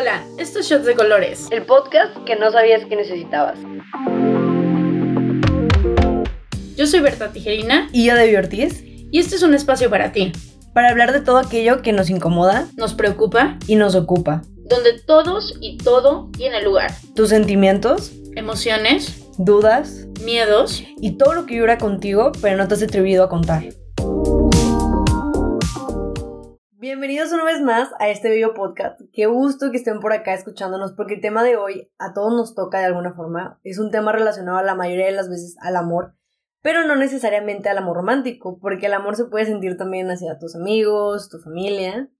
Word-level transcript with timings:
Hola, 0.00 0.22
esto 0.38 0.60
es 0.60 0.68
Shots 0.70 0.84
de 0.84 0.94
Colores. 0.94 1.48
El 1.50 1.64
podcast 1.66 2.16
que 2.24 2.36
no 2.36 2.52
sabías 2.52 2.84
que 2.84 2.94
necesitabas. 2.94 3.58
Yo 6.76 6.86
soy 6.86 7.00
Berta 7.00 7.32
Tijerina 7.32 7.88
Y 7.92 8.06
yo, 8.06 8.14
Debbie 8.14 8.38
Ortiz, 8.38 8.84
y 8.84 9.18
este 9.18 9.34
es 9.34 9.42
un 9.42 9.54
espacio 9.54 9.90
para 9.90 10.12
ti. 10.12 10.30
para 10.72 10.90
hablar 10.90 11.12
de 11.12 11.20
todo 11.20 11.38
aquello 11.38 11.82
que 11.82 11.92
nos 11.92 12.10
incomoda 12.10 12.68
Nos 12.76 12.94
preocupa, 12.94 13.58
y 13.66 13.74
nos 13.74 13.96
ocupa. 13.96 14.42
donde 14.68 15.00
todos 15.00 15.56
y 15.60 15.78
todo 15.78 16.30
tiene 16.36 16.62
lugar. 16.62 16.92
Tus 17.16 17.30
sentimientos, 17.30 18.12
Emociones, 18.36 19.24
dudas 19.38 20.06
miedos. 20.22 20.84
y 21.00 21.12
todo 21.16 21.32
lo 21.32 21.46
que 21.46 21.54
vibra 21.54 21.78
contigo, 21.78 22.30
pero 22.40 22.56
no 22.56 22.68
te 22.68 22.74
has 22.74 22.82
atrevido 22.84 23.24
a 23.24 23.28
contar. 23.28 23.64
Bienvenidos 26.80 27.32
una 27.32 27.42
vez 27.42 27.60
más 27.60 27.90
a 27.98 28.08
este 28.08 28.30
video 28.30 28.54
podcast. 28.54 29.00
Qué 29.12 29.26
gusto 29.26 29.72
que 29.72 29.78
estén 29.78 29.98
por 29.98 30.12
acá 30.12 30.32
escuchándonos 30.32 30.92
porque 30.92 31.14
el 31.14 31.20
tema 31.20 31.42
de 31.42 31.56
hoy 31.56 31.90
a 31.98 32.12
todos 32.12 32.32
nos 32.32 32.54
toca 32.54 32.78
de 32.78 32.84
alguna 32.84 33.14
forma. 33.14 33.58
Es 33.64 33.80
un 33.80 33.90
tema 33.90 34.12
relacionado 34.12 34.58
a 34.58 34.62
la 34.62 34.76
mayoría 34.76 35.06
de 35.06 35.12
las 35.12 35.28
veces 35.28 35.56
al 35.60 35.74
amor, 35.74 36.14
pero 36.62 36.86
no 36.86 36.94
necesariamente 36.94 37.68
al 37.68 37.78
amor 37.78 37.96
romántico, 37.96 38.60
porque 38.60 38.86
el 38.86 38.94
amor 38.94 39.16
se 39.16 39.24
puede 39.24 39.46
sentir 39.46 39.76
también 39.76 40.08
hacia 40.08 40.38
tus 40.38 40.54
amigos, 40.54 41.28
tu 41.28 41.40
familia. 41.40 42.12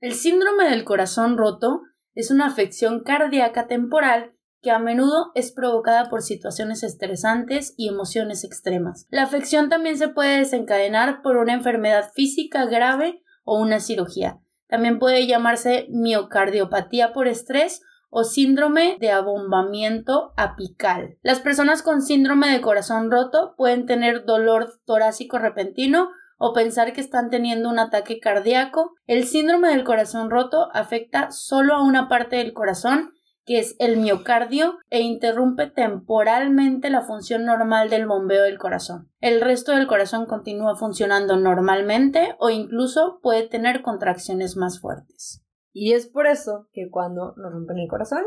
El 0.00 0.14
síndrome 0.14 0.70
del 0.70 0.84
corazón 0.84 1.36
roto 1.36 1.82
es 2.14 2.30
una 2.30 2.46
afección 2.46 3.02
cardíaca 3.02 3.66
temporal 3.66 4.32
que 4.62 4.70
a 4.70 4.78
menudo 4.78 5.32
es 5.34 5.52
provocada 5.52 6.08
por 6.08 6.22
situaciones 6.22 6.82
estresantes 6.82 7.74
y 7.76 7.90
emociones 7.90 8.42
extremas. 8.42 9.06
La 9.10 9.24
afección 9.24 9.68
también 9.68 9.98
se 9.98 10.08
puede 10.08 10.38
desencadenar 10.38 11.20
por 11.20 11.36
una 11.36 11.52
enfermedad 11.52 12.10
física 12.14 12.64
grave 12.64 13.22
o 13.46 13.58
una 13.58 13.80
cirugía. 13.80 14.40
También 14.68 14.98
puede 14.98 15.26
llamarse 15.26 15.86
miocardiopatía 15.88 17.14
por 17.14 17.28
estrés 17.28 17.80
o 18.10 18.24
síndrome 18.24 18.98
de 19.00 19.10
abombamiento 19.10 20.32
apical. 20.36 21.16
Las 21.22 21.40
personas 21.40 21.82
con 21.82 22.02
síndrome 22.02 22.48
de 22.50 22.60
corazón 22.60 23.10
roto 23.10 23.54
pueden 23.56 23.86
tener 23.86 24.24
dolor 24.24 24.74
torácico 24.84 25.38
repentino 25.38 26.10
o 26.38 26.52
pensar 26.52 26.92
que 26.92 27.00
están 27.00 27.30
teniendo 27.30 27.70
un 27.70 27.78
ataque 27.78 28.18
cardíaco. 28.20 28.94
El 29.06 29.24
síndrome 29.24 29.68
del 29.68 29.84
corazón 29.84 30.30
roto 30.30 30.68
afecta 30.72 31.30
solo 31.30 31.74
a 31.74 31.82
una 31.82 32.08
parte 32.08 32.36
del 32.36 32.52
corazón, 32.52 33.14
que 33.46 33.60
es 33.60 33.76
el 33.78 33.96
miocardio, 33.96 34.76
e 34.90 35.00
interrumpe 35.00 35.68
temporalmente 35.68 36.90
la 36.90 37.02
función 37.02 37.44
normal 37.44 37.88
del 37.88 38.06
bombeo 38.06 38.42
del 38.42 38.58
corazón. 38.58 39.08
El 39.20 39.40
resto 39.40 39.72
del 39.72 39.86
corazón 39.86 40.26
continúa 40.26 40.74
funcionando 40.74 41.36
normalmente 41.36 42.34
o 42.40 42.50
incluso 42.50 43.20
puede 43.22 43.48
tener 43.48 43.82
contracciones 43.82 44.56
más 44.56 44.80
fuertes. 44.80 45.44
Y 45.72 45.92
es 45.92 46.08
por 46.08 46.26
eso 46.26 46.68
que 46.72 46.90
cuando 46.90 47.34
nos 47.36 47.52
rompen 47.52 47.78
el 47.78 47.88
corazón, 47.88 48.24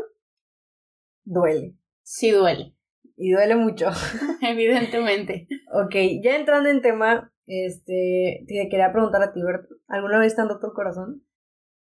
duele. 1.24 1.76
Sí 2.02 2.30
duele, 2.30 2.74
Y 3.16 3.32
duele 3.32 3.56
mucho. 3.56 3.90
evidentemente. 4.42 5.48
Ok, 5.72 5.96
ya 6.22 6.36
entrando 6.36 6.70
en 6.70 6.80
tema, 6.80 7.30
este, 7.46 8.44
te 8.48 8.68
quería 8.70 8.90
preguntar 8.90 9.22
a 9.22 9.32
ti, 9.34 9.40
¿alguna 9.86 10.18
vez 10.18 10.34
te 10.34 10.40
han 10.40 10.48
roto 10.48 10.68
el 10.68 10.72
corazón? 10.72 11.26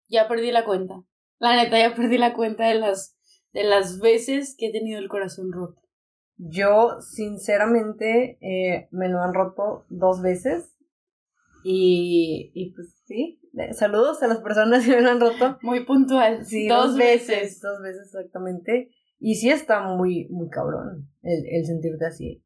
Ya 0.09 0.29
perdí 0.29 0.53
la 0.53 0.67
cuenta. 0.67 1.05
La 1.39 1.57
neta, 1.57 1.79
ya 1.79 1.95
perdí 1.95 2.19
la 2.19 2.35
cuenta 2.35 2.67
de 2.69 2.77
las, 2.77 3.17
de 3.53 3.65
las 3.65 4.01
veces 4.01 4.55
que 4.59 4.67
he 4.67 4.73
tenido 4.73 4.99
el 4.99 5.09
corazón 5.09 5.53
roto. 5.53 5.81
Yo, 6.37 7.01
sinceramente, 7.01 8.39
eh, 8.41 8.89
me 8.91 9.09
lo 9.09 9.21
han 9.21 9.35
roto 9.35 9.87
dos 9.89 10.21
veces. 10.23 10.77
Y, 11.65 12.51
y 12.55 12.75
pues 12.75 13.03
sí, 13.05 13.41
saludos 13.73 14.23
a 14.23 14.27
las 14.27 14.39
personas 14.39 14.85
que 14.85 14.97
me 14.97 15.03
lo 15.03 15.11
han 15.11 15.21
roto. 15.21 15.59
Muy 15.63 15.85
puntual. 15.85 16.45
Sí, 16.45 16.69
dos, 16.69 16.97
veces. 16.97 17.61
Dos 17.61 17.81
veces 17.81 18.07
exactamente. 18.07 18.91
Y 19.19 19.37
sí 19.37 19.51
está 19.51 19.83
muy, 19.83 20.29
muy 20.29 20.51
cabrón 20.51 21.09
el, 21.23 21.47
el 21.47 21.65
sentirte 21.65 22.05
así. 22.05 22.45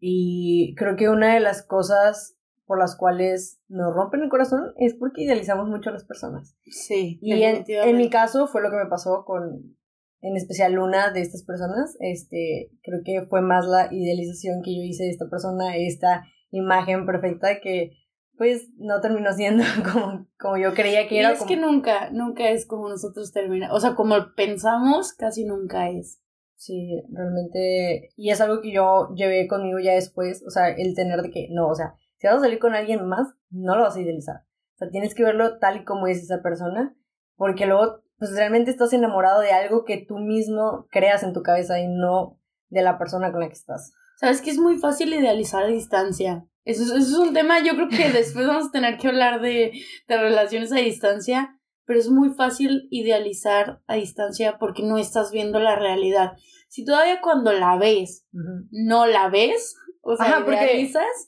Y 0.00 0.74
creo 0.76 0.96
que 0.96 1.08
una 1.08 1.34
de 1.34 1.40
las 1.40 1.66
cosas 1.66 2.37
por 2.68 2.78
las 2.78 2.94
cuales 2.96 3.60
nos 3.66 3.92
rompen 3.94 4.22
el 4.22 4.28
corazón 4.28 4.72
es 4.76 4.94
porque 4.94 5.22
idealizamos 5.22 5.68
mucho 5.68 5.90
a 5.90 5.94
las 5.94 6.04
personas. 6.04 6.54
Sí. 6.66 7.18
Y 7.20 7.42
en, 7.42 7.64
en 7.66 7.96
mi 7.96 8.10
caso 8.10 8.46
fue 8.46 8.62
lo 8.62 8.70
que 8.70 8.76
me 8.76 8.86
pasó 8.90 9.24
con, 9.24 9.74
en 10.20 10.36
especial 10.36 10.78
una 10.78 11.10
de 11.10 11.22
estas 11.22 11.42
personas. 11.44 11.96
Este, 11.98 12.70
creo 12.82 13.00
que 13.04 13.26
fue 13.26 13.40
más 13.40 13.66
la 13.66 13.88
idealización 13.90 14.62
que 14.62 14.76
yo 14.76 14.82
hice 14.82 15.04
de 15.04 15.10
esta 15.10 15.28
persona, 15.28 15.76
esta 15.76 16.22
imagen 16.50 17.06
perfecta 17.06 17.60
que 17.60 17.92
pues 18.36 18.68
no 18.76 19.00
terminó 19.00 19.32
siendo 19.32 19.64
como, 19.92 20.28
como 20.38 20.56
yo 20.58 20.72
creía 20.74 21.08
que 21.08 21.16
Y 21.16 21.18
era. 21.18 21.32
es 21.32 21.38
como- 21.38 21.48
que 21.48 21.56
nunca, 21.56 22.10
nunca 22.10 22.50
es 22.50 22.66
como 22.66 22.88
nosotros 22.88 23.32
terminamos. 23.32 23.76
O 23.76 23.80
sea, 23.80 23.94
como 23.96 24.14
pensamos, 24.36 25.12
casi 25.14 25.44
nunca 25.44 25.88
es. 25.90 26.20
Sí, 26.54 27.00
realmente. 27.10 28.10
Y 28.16 28.30
es 28.30 28.40
algo 28.40 28.60
que 28.60 28.72
yo 28.72 29.14
llevé 29.14 29.46
conmigo 29.48 29.78
ya 29.78 29.92
después. 29.94 30.42
O 30.46 30.50
sea, 30.50 30.68
el 30.70 30.94
tener 30.94 31.22
de 31.22 31.30
que, 31.30 31.48
no, 31.50 31.68
o 31.68 31.74
sea, 31.74 31.94
si 32.18 32.26
vas 32.26 32.36
a 32.36 32.40
salir 32.40 32.58
con 32.58 32.74
alguien 32.74 33.06
más, 33.08 33.28
no 33.50 33.74
lo 33.76 33.82
vas 33.82 33.96
a 33.96 34.00
idealizar. 34.00 34.42
O 34.74 34.78
sea, 34.78 34.90
tienes 34.90 35.14
que 35.14 35.24
verlo 35.24 35.58
tal 35.58 35.78
y 35.78 35.84
como 35.84 36.06
es 36.06 36.22
esa 36.22 36.42
persona. 36.42 36.94
Porque 37.36 37.66
luego, 37.66 38.02
pues 38.18 38.32
realmente 38.36 38.70
estás 38.70 38.92
enamorado 38.92 39.40
de 39.40 39.52
algo 39.52 39.84
que 39.84 40.04
tú 40.06 40.18
mismo 40.18 40.86
creas 40.90 41.22
en 41.22 41.32
tu 41.32 41.42
cabeza 41.42 41.78
y 41.80 41.86
no 41.88 42.38
de 42.68 42.82
la 42.82 42.98
persona 42.98 43.30
con 43.30 43.40
la 43.40 43.46
que 43.48 43.54
estás. 43.54 43.92
Sabes 44.16 44.40
que 44.42 44.50
es 44.50 44.58
muy 44.58 44.78
fácil 44.78 45.14
idealizar 45.14 45.62
a 45.62 45.68
distancia. 45.68 46.44
Eso, 46.64 46.82
es- 46.82 46.90
eso 46.90 47.22
es 47.22 47.28
un 47.28 47.34
tema, 47.34 47.60
yo 47.64 47.74
creo 47.76 47.88
que 47.88 48.10
después 48.12 48.46
vamos 48.46 48.68
a 48.68 48.72
tener 48.72 48.98
que 48.98 49.08
hablar 49.08 49.40
de, 49.40 49.72
de 50.08 50.16
relaciones 50.18 50.72
a 50.72 50.76
distancia, 50.76 51.54
pero 51.86 52.00
es 52.00 52.10
muy 52.10 52.30
fácil 52.34 52.88
idealizar 52.90 53.80
a 53.86 53.94
distancia 53.94 54.58
porque 54.58 54.82
no 54.82 54.98
estás 54.98 55.30
viendo 55.30 55.58
la 55.60 55.76
realidad. 55.76 56.32
Si 56.68 56.84
todavía 56.84 57.20
cuando 57.20 57.52
la 57.52 57.78
ves 57.78 58.26
no 58.32 59.06
la 59.06 59.28
ves, 59.30 59.76
o 60.02 60.16
sea, 60.16 60.26
Ajá, 60.26 60.44
idealizas, 60.52 61.27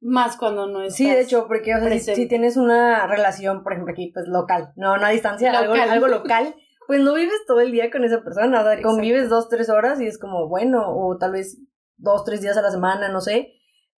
más 0.00 0.36
cuando 0.36 0.66
no 0.66 0.82
estás. 0.82 0.96
Sí, 0.96 1.10
de 1.10 1.20
hecho, 1.20 1.46
porque 1.46 1.74
o 1.74 1.80
sea, 1.80 2.14
si, 2.14 2.26
tienes 2.26 2.56
una 2.56 3.06
relación, 3.06 3.62
por 3.62 3.72
ejemplo, 3.72 3.92
aquí, 3.92 4.10
pues 4.12 4.26
local, 4.26 4.72
no, 4.76 4.96
no 4.96 5.06
a 5.06 5.10
distancia, 5.10 5.50
algo, 5.56 5.74
Local. 5.74 5.90
algo 5.90 6.08
local, 6.08 6.54
pues 6.86 7.00
no 7.00 7.14
vives 7.14 7.44
todo 7.46 7.60
el 7.60 7.72
día 7.72 7.90
con 7.90 8.04
esa 8.04 8.22
persona, 8.22 8.60
o 8.60 8.64
sea, 8.64 8.82
convives 8.82 9.28
dos, 9.28 9.48
tres 9.48 9.68
horas 9.68 10.00
y 10.00 10.06
es 10.06 10.18
como, 10.18 10.48
bueno, 10.48 10.84
o 10.86 11.16
tal 11.18 11.32
vez 11.32 11.58
dos, 11.96 12.24
tres 12.24 12.40
días 12.40 12.56
a 12.56 12.62
la 12.62 12.70
semana, 12.70 13.08
no 13.08 13.20
sé, 13.20 13.52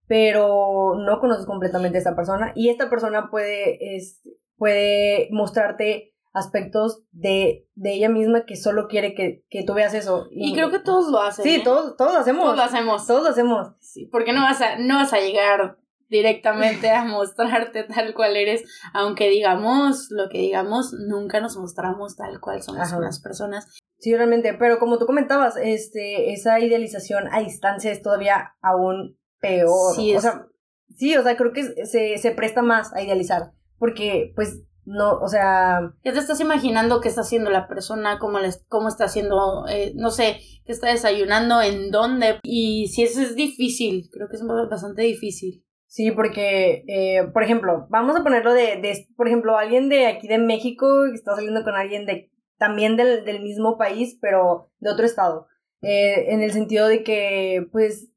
pero 0.07 0.95
no 0.97 1.19
conoces 1.19 1.45
completamente 1.45 1.97
a 1.97 1.99
esta 1.99 2.15
persona 2.15 2.51
y 2.55 2.69
esta 2.69 2.89
persona 2.89 3.29
puede, 3.29 3.95
es, 3.95 4.21
puede 4.57 5.29
mostrarte 5.31 6.11
aspectos 6.33 7.03
de, 7.11 7.67
de 7.75 7.93
ella 7.93 8.09
misma 8.09 8.45
que 8.45 8.55
solo 8.55 8.87
quiere 8.87 9.13
que, 9.13 9.43
que 9.49 9.63
tú 9.63 9.73
veas 9.73 9.93
eso. 9.93 10.27
Y 10.31 10.53
creo 10.53 10.71
que 10.71 10.79
todos 10.79 11.11
lo 11.11 11.21
hacen. 11.21 11.43
Sí, 11.43 11.55
¿eh? 11.55 11.61
todos, 11.63 11.97
todos 11.97 12.13
lo 12.13 12.19
hacemos. 12.19 12.43
Todos 12.43 12.57
lo 12.57 12.63
hacemos. 12.63 13.07
Todos 13.07 13.23
lo 13.23 13.29
hacemos. 13.29 13.67
Sí, 13.79 14.05
porque 14.05 14.31
no 14.31 14.41
vas 14.41 14.61
a, 14.61 14.77
no 14.77 14.95
vas 14.95 15.11
a 15.13 15.19
llegar 15.19 15.77
directamente 16.11 16.91
a 16.91 17.05
mostrarte 17.05 17.83
tal 17.85 18.13
cual 18.13 18.35
eres, 18.35 18.63
aunque 18.93 19.29
digamos 19.29 20.07
lo 20.11 20.29
que 20.29 20.39
digamos, 20.39 20.93
nunca 20.93 21.39
nos 21.39 21.57
mostramos 21.57 22.15
tal 22.17 22.39
cual 22.39 22.61
somos 22.61 22.81
Ajá. 22.81 22.99
las 22.99 23.21
personas. 23.21 23.79
Sí, 23.97 24.15
realmente, 24.15 24.53
pero 24.53 24.77
como 24.77 24.99
tú 24.99 25.05
comentabas, 25.05 25.55
este, 25.57 26.33
esa 26.33 26.59
idealización 26.59 27.23
a 27.31 27.39
distancia 27.39 27.91
es 27.91 28.01
todavía 28.01 28.53
aún 28.61 29.17
peor. 29.39 29.95
Sí, 29.95 30.15
o 30.15 30.21
sea, 30.21 30.47
sí, 30.95 31.15
o 31.15 31.23
sea, 31.23 31.37
creo 31.37 31.53
que 31.53 31.85
se, 31.85 32.17
se 32.17 32.31
presta 32.31 32.61
más 32.61 32.93
a 32.93 33.01
idealizar, 33.01 33.53
porque, 33.77 34.33
pues, 34.35 34.63
no, 34.83 35.19
o 35.19 35.27
sea, 35.27 35.93
Ya 36.03 36.11
te 36.11 36.19
estás 36.19 36.39
imaginando 36.41 36.99
qué 36.99 37.07
está 37.07 37.21
haciendo 37.21 37.51
la 37.51 37.67
persona, 37.67 38.17
cómo, 38.19 38.39
les, 38.39 38.65
cómo 38.67 38.87
está 38.87 39.05
haciendo, 39.05 39.65
eh, 39.69 39.93
no 39.95 40.09
sé, 40.09 40.39
qué 40.65 40.71
está 40.71 40.87
desayunando, 40.87 41.61
en 41.61 41.91
dónde. 41.91 42.39
Y 42.41 42.87
si 42.87 43.03
eso 43.03 43.21
es 43.21 43.35
difícil, 43.35 44.09
creo 44.11 44.27
que 44.27 44.37
es 44.37 44.43
bastante 44.43 45.03
difícil. 45.03 45.63
Sí, 45.91 46.09
porque, 46.11 46.85
eh, 46.87 47.27
por 47.33 47.43
ejemplo, 47.43 47.85
vamos 47.89 48.15
a 48.15 48.23
ponerlo 48.23 48.53
de, 48.53 48.77
de, 48.77 49.07
por 49.17 49.27
ejemplo, 49.27 49.57
alguien 49.57 49.89
de 49.89 50.07
aquí 50.07 50.25
de 50.25 50.37
México 50.37 50.87
que 51.09 51.15
está 51.15 51.35
saliendo 51.35 51.65
con 51.65 51.75
alguien 51.75 52.05
de, 52.05 52.31
también 52.57 52.95
del, 52.95 53.25
del 53.25 53.41
mismo 53.43 53.77
país, 53.77 54.17
pero 54.21 54.71
de 54.79 54.89
otro 54.89 55.05
estado. 55.05 55.47
Eh, 55.81 56.31
en 56.33 56.41
el 56.41 56.53
sentido 56.53 56.87
de 56.87 57.03
que, 57.03 57.67
pues, 57.73 58.07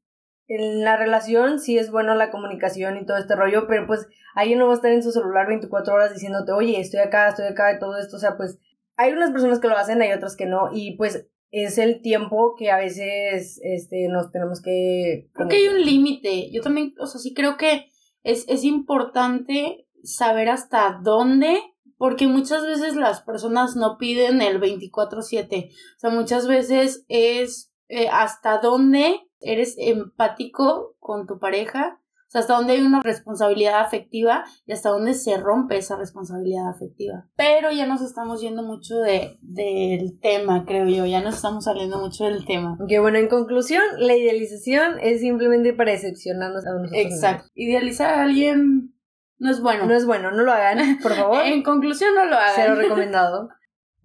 en 0.47 0.85
la 0.85 0.95
relación 0.95 1.59
sí 1.59 1.77
es 1.77 1.91
bueno 1.91 2.15
la 2.15 2.31
comunicación 2.31 2.95
y 2.95 3.05
todo 3.05 3.17
este 3.17 3.35
rollo, 3.35 3.67
pero 3.67 3.85
pues 3.87 4.07
alguien 4.35 4.59
no 4.59 4.67
va 4.67 4.73
a 4.73 4.75
estar 4.75 4.91
en 4.91 5.03
su 5.03 5.11
celular 5.11 5.47
24 5.47 5.93
horas 5.93 6.13
diciéndote, 6.13 6.53
oye, 6.53 6.79
estoy 6.79 7.01
acá, 7.01 7.27
estoy 7.27 7.47
acá, 7.47 7.73
y 7.73 7.79
todo 7.79 7.97
esto, 7.97 8.15
o 8.15 8.19
sea, 8.19 8.37
pues 8.37 8.57
hay 8.95 9.11
unas 9.11 9.31
personas 9.31 9.59
que 9.59 9.67
lo 9.67 9.75
hacen, 9.75 10.01
hay 10.01 10.13
otras 10.13 10.37
que 10.37 10.45
no, 10.45 10.69
y 10.71 10.95
pues 10.95 11.27
es 11.51 11.77
el 11.77 12.01
tiempo 12.01 12.55
que 12.57 12.71
a 12.71 12.77
veces 12.77 13.59
este, 13.63 14.07
nos 14.09 14.31
tenemos 14.31 14.61
que... 14.61 15.29
Creo 15.33 15.47
que 15.47 15.55
hay 15.55 15.67
un 15.67 15.83
límite. 15.83 16.51
Yo 16.51 16.61
también, 16.61 16.93
o 16.99 17.05
sea, 17.05 17.19
sí 17.19 17.33
creo 17.33 17.57
que 17.57 17.91
es, 18.23 18.45
es 18.47 18.63
importante 18.63 19.87
saber 20.03 20.49
hasta 20.49 20.99
dónde, 21.03 21.61
porque 21.97 22.27
muchas 22.27 22.63
veces 22.63 22.95
las 22.95 23.21
personas 23.21 23.75
no 23.75 23.97
piden 23.97 24.41
el 24.41 24.59
24/7. 24.59 25.69
O 25.69 25.99
sea, 25.99 26.09
muchas 26.09 26.47
veces 26.47 27.05
es 27.07 27.71
eh, 27.87 28.07
hasta 28.09 28.59
dónde 28.59 29.21
eres 29.39 29.75
empático 29.77 30.95
con 30.99 31.27
tu 31.27 31.39
pareja 31.39 32.01
O 32.27 32.31
sea, 32.31 32.41
hasta 32.41 32.55
dónde 32.55 32.73
hay 32.73 32.81
una 32.81 33.01
responsabilidad 33.01 33.79
afectiva 33.79 34.43
y 34.65 34.73
hasta 34.73 34.89
dónde 34.89 35.13
se 35.13 35.37
rompe 35.37 35.77
esa 35.77 35.95
responsabilidad 35.95 36.69
afectiva. 36.69 37.27
Pero 37.35 37.71
ya 37.71 37.85
nos 37.85 38.01
estamos 38.01 38.41
yendo 38.41 38.63
mucho 38.63 38.97
de, 38.97 39.37
del 39.41 40.19
tema, 40.19 40.65
creo 40.65 40.87
yo. 40.87 41.05
Ya 41.05 41.21
nos 41.21 41.35
estamos 41.35 41.65
saliendo 41.65 41.99
mucho 41.99 42.25
del 42.25 42.45
tema. 42.45 42.77
Que 42.87 42.99
bueno, 42.99 43.19
en 43.19 43.27
conclusión, 43.27 43.83
la 43.99 44.15
idealización 44.15 44.99
es 45.01 45.21
simplemente 45.21 45.73
para 45.73 45.91
decepcionarnos 45.91 46.65
a 46.65 46.71
nosotros. 46.73 46.99
Exacto. 46.99 47.47
Idealizar 47.53 48.09
a 48.15 48.23
alguien 48.23 48.95
no 49.37 49.51
es 49.51 49.61
bueno. 49.61 49.85
No 49.85 49.93
es 49.93 50.05
bueno, 50.05 50.31
no 50.31 50.43
lo 50.43 50.51
hagan, 50.51 50.97
por 51.01 51.13
favor. 51.13 51.41
en 51.45 51.63
conclusión, 51.63 52.15
no 52.15 52.25
lo 52.25 52.35
hagan. 52.35 52.53
Cero 52.55 52.75
recomendado. 52.75 53.49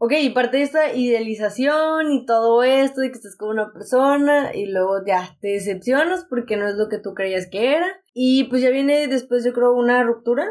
Ok, 0.02 0.14
y 0.19 0.31
parte 0.31 0.56
de 0.56 0.62
esta 0.62 0.94
idealización 0.94 2.11
y 2.11 2.25
todo 2.25 2.62
esto, 2.62 3.02
de 3.02 3.11
que 3.11 3.19
estás 3.19 3.37
con 3.37 3.50
una 3.50 3.70
persona 3.70 4.50
y 4.55 4.64
luego 4.64 5.05
ya 5.06 5.37
te 5.43 5.49
decepcionas 5.49 6.25
porque 6.25 6.56
no 6.56 6.67
es 6.67 6.76
lo 6.76 6.88
que 6.88 6.97
tú 6.97 7.12
creías 7.12 7.49
que 7.50 7.75
era. 7.75 7.87
Y 8.14 8.44
pues 8.44 8.62
ya 8.62 8.70
viene 8.70 9.08
después, 9.08 9.44
yo 9.44 9.52
creo, 9.52 9.75
una 9.75 10.02
ruptura. 10.02 10.49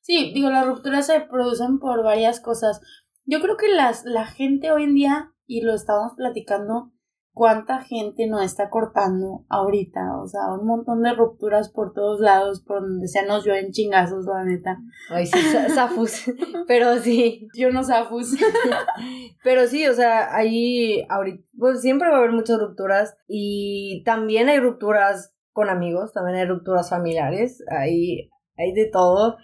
Sí, 0.00 0.32
digo, 0.32 0.48
las 0.48 0.66
rupturas 0.66 1.06
se 1.08 1.20
producen 1.20 1.78
por 1.78 2.02
varias 2.02 2.40
cosas. 2.40 2.80
Yo 3.26 3.42
creo 3.42 3.58
que 3.58 3.68
las, 3.68 4.06
la 4.06 4.24
gente 4.24 4.72
hoy 4.72 4.84
en 4.84 4.94
día, 4.94 5.30
y 5.46 5.60
lo 5.60 5.74
estamos 5.74 6.14
platicando, 6.16 6.90
cuánta 7.36 7.82
gente 7.82 8.26
no 8.28 8.40
está 8.40 8.70
cortando 8.70 9.44
ahorita, 9.50 10.18
o 10.22 10.26
sea, 10.26 10.54
un 10.58 10.66
montón 10.66 11.02
de 11.02 11.12
rupturas 11.12 11.68
por 11.68 11.92
todos 11.92 12.18
lados, 12.18 12.62
por 12.62 12.80
donde 12.80 13.08
sea 13.08 13.26
nos 13.26 13.46
en 13.46 13.72
chingazos, 13.72 14.24
la 14.24 14.42
neta. 14.42 14.78
Ay, 15.10 15.26
sí, 15.26 15.38
zafus, 15.74 16.32
pero 16.66 16.96
sí. 16.96 17.46
Yo 17.54 17.70
no 17.70 17.84
zafus. 17.84 18.38
pero 19.44 19.66
sí, 19.66 19.86
o 19.86 19.92
sea, 19.92 20.34
ahí 20.34 21.04
ahorita, 21.10 21.46
pues 21.58 21.82
siempre 21.82 22.08
va 22.08 22.14
a 22.14 22.18
haber 22.20 22.32
muchas 22.32 22.58
rupturas 22.58 23.18
y 23.28 24.02
también 24.06 24.48
hay 24.48 24.58
rupturas 24.58 25.34
con 25.52 25.68
amigos, 25.68 26.14
también 26.14 26.38
hay 26.38 26.46
rupturas 26.46 26.88
familiares, 26.88 27.62
hay, 27.70 28.30
hay 28.56 28.72
de 28.72 28.88
todo. 28.90 29.36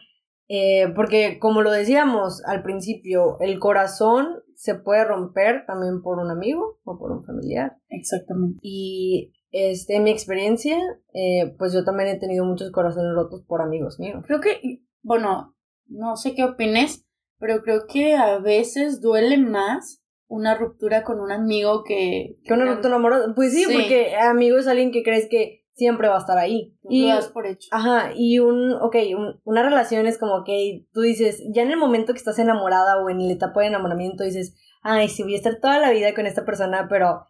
Eh, 0.48 0.88
porque 0.96 1.38
como 1.38 1.60
lo 1.60 1.70
decíamos 1.70 2.42
al 2.46 2.62
principio, 2.62 3.36
el 3.40 3.58
corazón 3.58 4.42
se 4.62 4.76
puede 4.76 5.04
romper 5.04 5.66
también 5.66 6.02
por 6.02 6.20
un 6.20 6.30
amigo 6.30 6.78
o 6.84 6.96
por 6.96 7.10
un 7.10 7.24
familiar. 7.24 7.78
Exactamente. 7.88 8.60
Y 8.62 9.32
este, 9.50 9.96
en 9.96 10.04
mi 10.04 10.12
experiencia, 10.12 10.78
eh, 11.12 11.52
pues 11.58 11.72
yo 11.72 11.82
también 11.84 12.10
he 12.10 12.20
tenido 12.20 12.44
muchos 12.44 12.70
corazones 12.70 13.12
rotos 13.12 13.42
por 13.42 13.60
amigos 13.60 13.98
míos. 13.98 14.22
Creo 14.24 14.40
que, 14.40 14.84
bueno, 15.02 15.56
no 15.86 16.14
sé 16.14 16.36
qué 16.36 16.44
opines, 16.44 17.04
pero 17.40 17.62
creo 17.62 17.88
que 17.88 18.14
a 18.14 18.38
veces 18.38 19.00
duele 19.00 19.36
más 19.36 20.00
una 20.28 20.56
ruptura 20.56 21.02
con 21.02 21.18
un 21.18 21.32
amigo 21.32 21.82
que... 21.82 22.36
Que 22.44 22.54
una 22.54 22.72
ruptura 22.72 22.94
amorosa. 22.94 23.32
Pues 23.34 23.52
sí, 23.52 23.64
porque 23.64 24.14
amigo 24.14 24.58
es 24.58 24.68
alguien 24.68 24.92
que 24.92 25.02
crees 25.02 25.28
que 25.28 25.61
siempre 25.74 26.08
va 26.08 26.16
a 26.16 26.20
estar 26.20 26.38
ahí. 26.38 26.76
y, 26.88 27.08
lo 27.08 27.14
das 27.14 27.28
por 27.28 27.46
hecho. 27.46 27.68
Ajá, 27.72 28.12
y 28.14 28.38
un, 28.38 28.72
ok, 28.72 28.96
una 29.44 29.62
relación 29.62 30.06
es 30.06 30.18
como, 30.18 30.44
que 30.44 30.86
tú 30.92 31.00
dices, 31.00 31.42
ya 31.52 31.62
en 31.62 31.70
el 31.70 31.76
momento 31.76 32.12
que 32.12 32.18
estás 32.18 32.38
enamorada 32.38 32.98
o 32.98 33.10
en 33.10 33.26
la 33.26 33.32
etapa 33.32 33.60
de 33.60 33.68
enamoramiento 33.68 34.24
dices, 34.24 34.54
ay, 34.82 35.08
sí, 35.08 35.22
voy 35.22 35.34
a 35.34 35.38
estar 35.38 35.56
toda 35.60 35.78
la 35.78 35.90
vida 35.90 36.14
con 36.14 36.26
esta 36.26 36.44
persona, 36.44 36.86
pero 36.88 37.26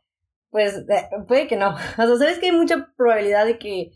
pues 0.51 0.85
eh, 0.89 1.09
puede 1.27 1.47
que 1.47 1.57
no. 1.57 1.75
O 1.99 2.07
sea, 2.07 2.17
sabes 2.17 2.39
que 2.39 2.47
hay 2.47 2.53
mucha 2.53 2.93
probabilidad 2.97 3.47
de 3.47 3.59
que 3.59 3.93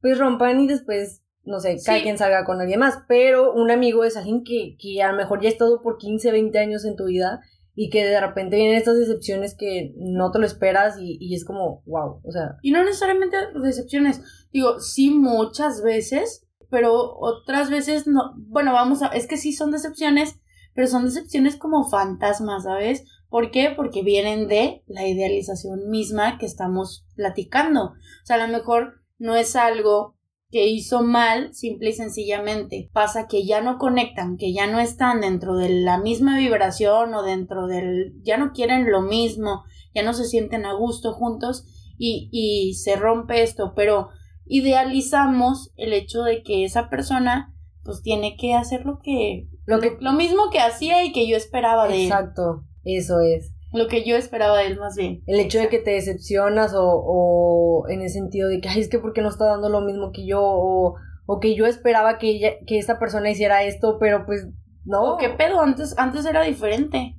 pues 0.00 0.18
rompan 0.18 0.60
y 0.60 0.66
después, 0.66 1.22
no 1.44 1.60
sé, 1.60 1.78
cada 1.84 2.02
quien 2.02 2.18
salga 2.18 2.44
con 2.44 2.60
alguien 2.60 2.80
más, 2.80 2.98
pero 3.08 3.52
un 3.54 3.70
amigo 3.70 4.04
es 4.04 4.16
alguien 4.16 4.44
que, 4.44 4.76
que 4.78 5.02
a 5.02 5.10
lo 5.10 5.16
mejor 5.16 5.40
ya 5.40 5.48
ha 5.48 5.52
estado 5.52 5.80
por 5.80 5.96
15, 5.96 6.30
20 6.30 6.58
años 6.58 6.84
en 6.84 6.96
tu 6.96 7.06
vida 7.06 7.40
y 7.74 7.90
que 7.90 8.04
de 8.04 8.20
repente 8.20 8.56
vienen 8.56 8.76
estas 8.76 8.98
decepciones 8.98 9.56
que 9.56 9.92
no 9.96 10.30
te 10.30 10.38
lo 10.38 10.46
esperas 10.46 10.96
y, 10.98 11.16
y, 11.20 11.34
es 11.34 11.44
como, 11.44 11.82
wow, 11.86 12.20
o 12.22 12.32
sea. 12.32 12.56
Y 12.62 12.70
no 12.70 12.84
necesariamente 12.84 13.36
decepciones, 13.62 14.20
digo, 14.52 14.80
sí 14.80 15.10
muchas 15.10 15.82
veces, 15.82 16.46
pero 16.70 17.16
otras 17.18 17.70
veces 17.70 18.06
no, 18.06 18.34
bueno, 18.36 18.72
vamos 18.72 19.02
a, 19.02 19.08
es 19.08 19.26
que 19.26 19.36
sí 19.36 19.52
son 19.52 19.70
decepciones, 19.72 20.40
pero 20.74 20.86
son 20.86 21.04
decepciones 21.04 21.56
como 21.56 21.88
fantasmas, 21.88 22.64
¿sabes? 22.64 23.04
¿Por 23.28 23.50
qué? 23.50 23.72
Porque 23.74 24.02
vienen 24.02 24.46
de 24.48 24.84
la 24.86 25.06
idealización 25.06 25.88
misma 25.88 26.38
que 26.38 26.46
estamos 26.46 27.06
platicando. 27.16 27.86
O 27.86 28.26
sea, 28.26 28.36
a 28.36 28.46
lo 28.46 28.52
mejor 28.52 29.02
no 29.18 29.36
es 29.36 29.56
algo 29.56 30.13
que 30.54 30.68
hizo 30.68 31.02
mal, 31.02 31.52
simple 31.52 31.90
y 31.90 31.94
sencillamente. 31.94 32.88
Pasa 32.92 33.26
que 33.26 33.44
ya 33.44 33.60
no 33.60 33.76
conectan, 33.76 34.36
que 34.36 34.52
ya 34.52 34.68
no 34.68 34.78
están 34.78 35.20
dentro 35.20 35.56
de 35.56 35.68
la 35.68 35.98
misma 35.98 36.38
vibración 36.38 37.12
o 37.12 37.24
dentro 37.24 37.66
del... 37.66 38.12
ya 38.22 38.36
no 38.36 38.52
quieren 38.52 38.88
lo 38.88 39.02
mismo, 39.02 39.64
ya 39.96 40.04
no 40.04 40.14
se 40.14 40.26
sienten 40.26 40.64
a 40.64 40.72
gusto 40.72 41.12
juntos 41.12 41.64
y, 41.98 42.28
y 42.30 42.74
se 42.74 42.94
rompe 42.94 43.42
esto, 43.42 43.72
pero 43.74 44.10
idealizamos 44.46 45.72
el 45.74 45.92
hecho 45.92 46.22
de 46.22 46.44
que 46.44 46.64
esa 46.64 46.88
persona 46.88 47.52
pues 47.82 48.00
tiene 48.02 48.36
que 48.36 48.54
hacer 48.54 48.86
lo 48.86 49.00
que 49.02 49.48
lo, 49.66 49.80
que, 49.80 49.96
lo 49.98 50.12
mismo 50.12 50.50
que 50.52 50.60
hacía 50.60 51.04
y 51.04 51.10
que 51.10 51.26
yo 51.26 51.36
esperaba 51.36 51.88
de 51.88 51.96
él. 51.96 52.02
Exacto, 52.02 52.62
eso 52.84 53.18
es. 53.18 53.53
Lo 53.74 53.88
que 53.88 54.04
yo 54.04 54.16
esperaba 54.16 54.58
de 54.58 54.66
él 54.66 54.78
más 54.78 54.94
bien. 54.96 55.22
El 55.26 55.40
hecho 55.40 55.58
de 55.58 55.68
que 55.68 55.80
te 55.80 55.90
decepcionas 55.90 56.72
o, 56.74 56.84
o 56.84 57.88
en 57.88 58.02
el 58.02 58.08
sentido 58.08 58.48
de 58.48 58.60
que, 58.60 58.68
ay, 58.68 58.80
es 58.80 58.88
que 58.88 59.00
porque 59.00 59.20
no 59.20 59.28
está 59.28 59.46
dando 59.46 59.68
lo 59.68 59.80
mismo 59.80 60.12
que 60.12 60.24
yo 60.26 60.40
o, 60.40 60.94
o 61.26 61.40
que 61.40 61.56
yo 61.56 61.66
esperaba 61.66 62.18
que, 62.18 62.30
ella, 62.30 62.52
que 62.66 62.78
esta 62.78 63.00
persona 63.00 63.30
hiciera 63.30 63.64
esto, 63.64 63.98
pero 63.98 64.26
pues 64.26 64.46
no. 64.84 65.14
O 65.14 65.16
qué 65.16 65.30
pedo, 65.30 65.60
antes, 65.60 65.98
antes 65.98 66.24
era 66.24 66.42
diferente. 66.42 67.16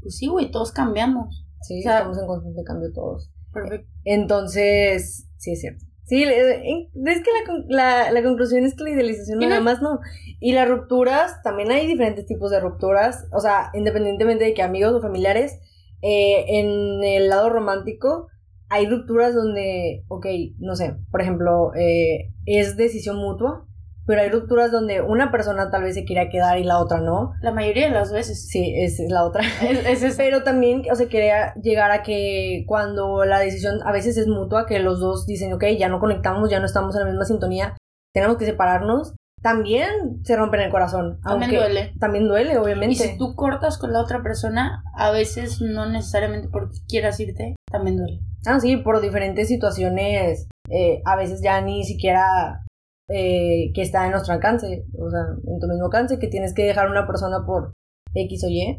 Pues 0.00 0.16
sí, 0.16 0.26
güey, 0.26 0.50
todos 0.50 0.72
cambiamos. 0.72 1.46
Sí, 1.60 1.78
estamos 1.78 2.18
en 2.18 2.26
constante 2.26 2.64
cambio 2.64 2.92
todos. 2.92 3.30
Perfecto. 3.52 3.88
Entonces, 4.04 5.28
sí 5.38 5.52
es 5.52 5.60
cierto. 5.60 5.84
Sí, 6.04 6.24
es 6.24 7.22
que 7.22 7.30
la, 7.68 8.10
la, 8.10 8.22
conclusión 8.22 8.64
es 8.64 8.74
que 8.74 8.82
la 8.82 8.90
idealización 8.90 9.38
nada 9.38 9.60
más 9.60 9.80
no. 9.80 10.00
Y 10.40 10.52
las 10.52 10.68
rupturas, 10.68 11.40
también 11.44 11.70
hay 11.70 11.86
diferentes 11.86 12.26
tipos 12.26 12.50
de 12.50 12.60
rupturas. 12.60 13.28
O 13.32 13.40
sea, 13.40 13.70
independientemente 13.72 14.44
de 14.44 14.52
que 14.52 14.62
amigos 14.62 14.92
o 14.94 15.00
familiares, 15.00 15.60
eh, 16.02 16.58
en 16.58 17.02
el 17.04 17.28
lado 17.28 17.48
romántico 17.48 18.28
hay 18.68 18.88
rupturas 18.88 19.34
donde, 19.34 20.04
ok, 20.08 20.26
no 20.58 20.74
sé, 20.76 20.96
por 21.10 21.20
ejemplo, 21.20 21.74
eh, 21.74 22.32
es 22.46 22.76
decisión 22.76 23.16
mutua, 23.16 23.66
pero 24.06 24.22
hay 24.22 24.30
rupturas 24.30 24.72
donde 24.72 25.00
una 25.00 25.30
persona 25.30 25.70
tal 25.70 25.82
vez 25.82 25.94
se 25.94 26.04
quiera 26.04 26.28
quedar 26.28 26.58
y 26.58 26.64
la 26.64 26.80
otra 26.80 26.98
no. 27.00 27.34
La 27.40 27.52
mayoría 27.52 27.86
de 27.86 27.94
las 27.94 28.12
veces. 28.12 28.48
Sí, 28.48 28.74
es, 28.76 28.98
la 29.08 29.24
otra. 29.24 29.42
Es, 29.62 30.16
pero 30.16 30.42
también, 30.42 30.82
o 30.90 30.94
sea, 30.94 31.08
quería 31.08 31.54
llegar 31.62 31.90
a 31.90 32.02
que 32.02 32.64
cuando 32.66 33.24
la 33.24 33.38
decisión 33.38 33.80
a 33.84 33.92
veces 33.92 34.16
es 34.16 34.26
mutua, 34.26 34.66
que 34.66 34.78
los 34.80 35.00
dos 35.00 35.26
dicen, 35.26 35.52
ok, 35.52 35.64
ya 35.78 35.88
no 35.88 36.00
conectamos, 36.00 36.50
ya 36.50 36.58
no 36.58 36.66
estamos 36.66 36.94
en 36.96 37.02
la 37.02 37.08
misma 37.08 37.24
sintonía, 37.24 37.76
tenemos 38.12 38.38
que 38.38 38.46
separarnos, 38.46 39.14
también 39.42 40.24
se 40.24 40.36
rompe 40.36 40.56
en 40.56 40.64
el 40.64 40.70
corazón. 40.70 41.20
También 41.22 41.50
duele. 41.50 41.92
También 41.98 42.28
duele, 42.28 42.56
obviamente. 42.58 42.94
Y 42.94 42.96
si 42.96 43.18
tú 43.18 43.34
cortas 43.34 43.76
con 43.76 43.92
la 43.92 44.00
otra 44.00 44.22
persona, 44.22 44.84
a 44.94 45.10
veces 45.10 45.60
no 45.60 45.88
necesariamente 45.88 46.48
porque 46.48 46.78
quieras 46.88 47.18
irte, 47.20 47.56
también 47.70 47.96
duele. 47.96 48.20
Ah, 48.46 48.60
sí, 48.60 48.76
por 48.76 49.00
diferentes 49.00 49.48
situaciones, 49.48 50.48
eh, 50.70 51.02
a 51.04 51.16
veces 51.16 51.42
ya 51.42 51.60
ni 51.60 51.84
siquiera 51.84 52.64
eh, 53.08 53.72
que 53.74 53.82
está 53.82 54.04
en 54.04 54.12
nuestro 54.12 54.34
alcance, 54.34 54.84
o 54.98 55.10
sea, 55.10 55.20
en 55.46 55.60
tu 55.60 55.66
mismo 55.66 55.86
alcance, 55.86 56.18
que 56.18 56.28
tienes 56.28 56.54
que 56.54 56.64
dejar 56.64 56.86
a 56.86 56.90
una 56.90 57.06
persona 57.06 57.44
por 57.44 57.72
X 58.14 58.44
o 58.44 58.48
Y, 58.48 58.78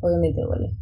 obviamente 0.00 0.40
duele. 0.42 0.72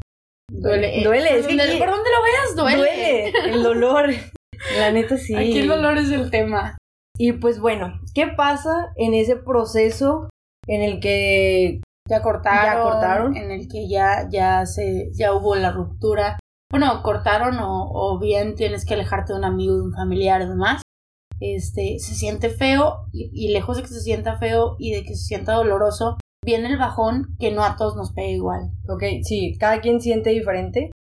Duele. 0.50 1.02
Duele. 1.04 1.38
Es 1.38 1.46
que 1.46 1.78
por 1.78 1.90
donde 1.90 2.10
lo 2.10 2.22
veas, 2.22 2.56
duele. 2.56 2.78
Duele. 2.78 3.32
El 3.52 3.62
dolor. 3.62 4.10
La 4.78 4.90
neta 4.90 5.16
sí. 5.16 5.34
Aquí 5.34 5.58
el 5.58 5.68
dolor 5.68 5.98
es 5.98 6.10
el 6.10 6.30
tema. 6.30 6.76
Y 7.18 7.32
pues 7.32 7.60
bueno, 7.60 8.00
¿qué 8.14 8.28
pasa 8.28 8.92
en 8.96 9.12
ese 9.12 9.34
proceso 9.36 10.30
en 10.68 10.82
el 10.82 11.00
que 11.00 11.80
ya 12.08 12.22
cortaron, 12.22 12.82
cortaron? 12.82 13.36
en 13.36 13.50
el 13.50 13.68
que 13.68 13.88
ya, 13.88 14.28
ya 14.30 14.64
se, 14.66 15.10
ya 15.12 15.34
hubo 15.34 15.56
la 15.56 15.72
ruptura? 15.72 16.38
Bueno, 16.70 17.02
cortaron 17.02 17.58
o, 17.58 17.90
o 17.90 18.18
bien 18.20 18.54
tienes 18.54 18.84
que 18.84 18.94
alejarte 18.94 19.32
de 19.32 19.38
un 19.40 19.44
amigo, 19.44 19.74
de 19.74 19.82
un 19.82 19.92
familiar 19.92 20.42
y 20.42 20.48
demás. 20.48 20.82
Este, 21.40 21.98
se 21.98 22.14
siente 22.14 22.50
feo 22.50 23.06
y, 23.12 23.30
y 23.32 23.52
lejos 23.52 23.76
de 23.76 23.82
que 23.82 23.88
se 23.88 24.00
sienta 24.00 24.38
feo 24.38 24.76
y 24.78 24.92
de 24.92 25.02
que 25.02 25.14
se 25.14 25.24
sienta 25.24 25.54
doloroso, 25.54 26.18
viene 26.44 26.68
el 26.68 26.78
bajón 26.78 27.36
que 27.40 27.50
no 27.50 27.64
a 27.64 27.76
todos 27.76 27.96
nos 27.96 28.12
pega 28.12 28.28
igual. 28.28 28.70
Ok, 28.88 29.02
sí, 29.22 29.56
cada 29.58 29.80
quien 29.80 30.00
siente 30.00 30.30
diferente. 30.30 30.92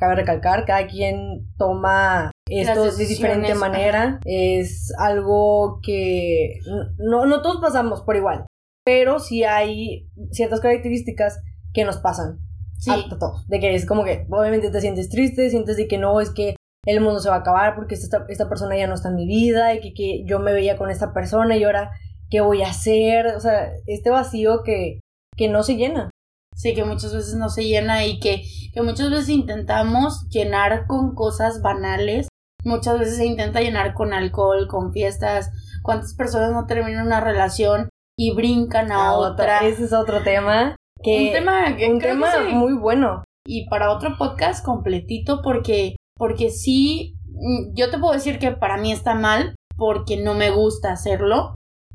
Cabe 0.00 0.14
recalcar, 0.14 0.64
cada 0.64 0.86
quien 0.86 1.52
toma 1.58 2.30
esto 2.48 2.90
de 2.90 3.06
diferente 3.06 3.54
manera. 3.54 4.20
Es 4.24 4.92
algo 4.98 5.80
que 5.82 6.60
no, 6.98 7.26
no 7.26 7.42
todos 7.42 7.60
pasamos 7.60 8.02
por 8.02 8.16
igual, 8.16 8.46
pero 8.84 9.18
sí 9.18 9.44
hay 9.44 10.08
ciertas 10.30 10.60
características 10.60 11.40
que 11.72 11.84
nos 11.84 11.98
pasan. 11.98 12.38
Sí. 12.78 12.90
A 12.90 13.18
todos. 13.18 13.46
De 13.48 13.58
que 13.58 13.74
es 13.74 13.86
como 13.86 14.04
que 14.04 14.26
obviamente 14.30 14.70
te 14.70 14.80
sientes 14.80 15.08
triste, 15.08 15.50
sientes 15.50 15.76
de 15.76 15.88
que 15.88 15.98
no, 15.98 16.20
es 16.20 16.30
que 16.30 16.56
el 16.86 17.00
mundo 17.00 17.20
se 17.20 17.28
va 17.28 17.36
a 17.36 17.38
acabar 17.38 17.74
porque 17.74 17.94
esta, 17.94 18.24
esta 18.28 18.48
persona 18.48 18.76
ya 18.76 18.86
no 18.86 18.94
está 18.94 19.08
en 19.08 19.16
mi 19.16 19.26
vida 19.26 19.74
y 19.74 19.80
que, 19.80 19.92
que 19.94 20.24
yo 20.24 20.38
me 20.38 20.52
veía 20.52 20.76
con 20.76 20.90
esta 20.90 21.12
persona 21.12 21.56
y 21.56 21.64
ahora, 21.64 21.90
¿qué 22.30 22.40
voy 22.40 22.62
a 22.62 22.68
hacer? 22.68 23.26
O 23.28 23.40
sea, 23.40 23.72
este 23.86 24.10
vacío 24.10 24.62
que, 24.62 25.00
que 25.36 25.48
no 25.48 25.62
se 25.62 25.76
llena. 25.76 26.10
Sí, 26.54 26.74
que 26.74 26.84
muchas 26.84 27.14
veces 27.14 27.34
no 27.34 27.50
se 27.50 27.64
llena 27.64 28.06
y 28.06 28.18
que, 28.18 28.42
que 28.72 28.82
muchas 28.82 29.10
veces 29.10 29.28
intentamos 29.28 30.26
llenar 30.28 30.86
con 30.86 31.14
cosas 31.14 31.60
banales 31.60 32.28
Muchas 32.66 32.98
veces 32.98 33.16
se 33.16 33.24
intenta 33.24 33.60
llenar 33.60 33.94
con 33.94 34.12
alcohol, 34.12 34.66
con 34.68 34.92
fiestas, 34.92 35.52
¿Cuántas 35.86 36.14
personas 36.14 36.50
no 36.50 36.66
terminan 36.66 37.06
una 37.06 37.20
relación 37.20 37.90
y 38.18 38.34
brincan 38.34 38.90
a, 38.90 39.12
otra? 39.12 39.60
Ese 39.60 39.84
es 39.84 39.92
otro 39.92 40.24
tema. 40.24 40.74
Que, 41.00 41.28
un 41.28 41.32
tema, 41.32 41.76
que 41.76 41.88
un 41.88 42.00
que 42.00 42.08
tema 42.08 42.26
sí. 42.32 42.54
muy 42.54 42.72
bueno. 42.72 43.22
Y 43.46 43.68
para 43.68 43.92
otro 43.92 44.16
podcast 44.18 44.64
completito 44.64 45.42
porque, 45.42 45.94
porque 46.16 46.50
sí, 46.50 47.14
mm, 47.28 47.74
yo 47.74 47.88
te 47.88 47.98
puedo 47.98 48.14
decir 48.14 48.40
que 48.40 48.50
para 48.50 48.78
mí 48.78 48.90
está 48.90 49.14
mal 49.14 49.54
porque 49.76 50.16
no 50.16 50.34
me 50.34 50.50
gusta 50.50 50.90
hacerlo, 50.90 51.54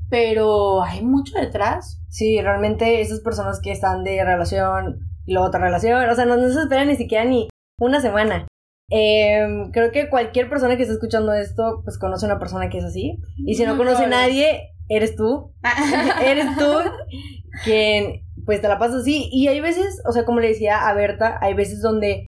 pero 0.10 0.84
hay 0.84 1.04
mucho 1.04 1.38
detrás. 1.38 2.02
Sí, 2.08 2.40
realmente 2.40 3.02
esas 3.02 3.20
personas 3.20 3.60
que 3.62 3.74
están 3.74 4.06
de 4.06 4.24
relación 4.24 5.00
y 5.26 5.34
luego 5.34 5.50
otra 5.50 5.60
relación, 5.60 6.10
o 6.10 6.16
sea, 6.16 6.24
no, 6.24 6.38
no 6.38 6.50
se 6.50 6.62
esperan 6.62 6.88
ni 6.88 6.96
siquiera 6.96 7.26
ni 7.26 7.50
una 7.78 8.00
semana. 8.00 8.48
Eh, 8.92 9.48
creo 9.72 9.92
que 9.92 10.10
cualquier 10.10 10.50
persona 10.50 10.76
que 10.76 10.84
esté 10.84 10.94
escuchando 10.96 11.34
esto, 11.34 11.82
pues 11.84 11.98
conoce 11.98 12.26
a 12.26 12.30
una 12.30 12.40
persona 12.40 12.70
que 12.70 12.80
es 12.80 12.84
así. 12.84 13.18
Y 13.38 13.56
si 13.56 13.64
no 13.66 13.76
Muy 13.76 13.86
conoce 13.86 14.06
a 14.06 14.10
nadie, 14.10 14.70
eres 14.90 15.16
tú. 15.16 15.54
eres 16.26 16.46
tú 16.58 16.72
quien 17.64 18.22
pues 18.46 18.62
te 18.62 18.68
la 18.68 18.80
pasas 18.80 19.02
así. 19.02 19.30
Y 19.32 19.48
hay 19.48 19.62
veces, 19.62 20.02
o 20.08 20.12
sea, 20.12 20.26
como 20.26 20.40
le 20.40 20.50
decía 20.50 20.88
a 20.88 20.94
Berta, 20.94 21.38
hay 21.42 21.54
veces 21.54 21.82
donde 21.82 22.28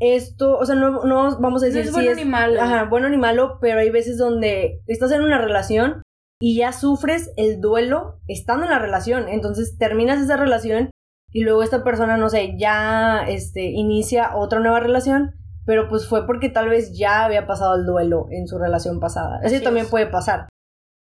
esto, 0.00 0.58
o 0.58 0.64
sea, 0.66 0.74
no, 0.74 1.04
no 1.04 1.38
vamos 1.40 1.62
a 1.62 1.66
No 1.66 1.72
decir 1.72 1.80
es 1.82 1.86
si 1.88 1.92
bueno 1.92 2.10
es 2.10 2.16
ni 2.16 2.24
malo. 2.24 2.60
ajá, 2.60 2.84
bueno 2.84 3.08
ni 3.08 3.16
malo, 3.16 3.58
pero 3.60 3.80
hay 3.80 3.90
veces 3.90 4.18
donde 4.18 4.80
estás 4.86 5.12
en 5.12 5.22
una 5.22 5.38
relación 5.38 6.02
y 6.40 6.56
ya 6.56 6.72
sufres 6.72 7.30
el 7.36 7.60
duelo 7.60 8.20
estando 8.28 8.64
en 8.64 8.70
la 8.72 8.78
relación. 8.78 9.28
Entonces 9.28 9.76
terminas 9.78 10.20
esa 10.20 10.36
relación 10.36 10.90
y 11.32 11.42
luego 11.44 11.62
esta 11.62 11.82
persona, 11.84 12.16
no 12.16 12.28
sé, 12.28 12.56
ya 12.58 13.24
este, 13.28 13.64
inicia 13.70 14.36
otra 14.36 14.60
nueva 14.60 14.80
relación, 14.80 15.34
pero 15.66 15.88
pues 15.88 16.08
fue 16.08 16.26
porque 16.26 16.48
tal 16.48 16.68
vez 16.68 16.96
ya 16.96 17.24
había 17.24 17.46
pasado 17.46 17.74
el 17.74 17.84
duelo 17.84 18.26
en 18.30 18.46
su 18.46 18.58
relación 18.58 19.00
pasada. 19.00 19.40
Eso 19.42 19.56
Así 19.56 19.64
también 19.64 19.84
es. 19.86 19.90
puede 19.90 20.06
pasar. 20.06 20.48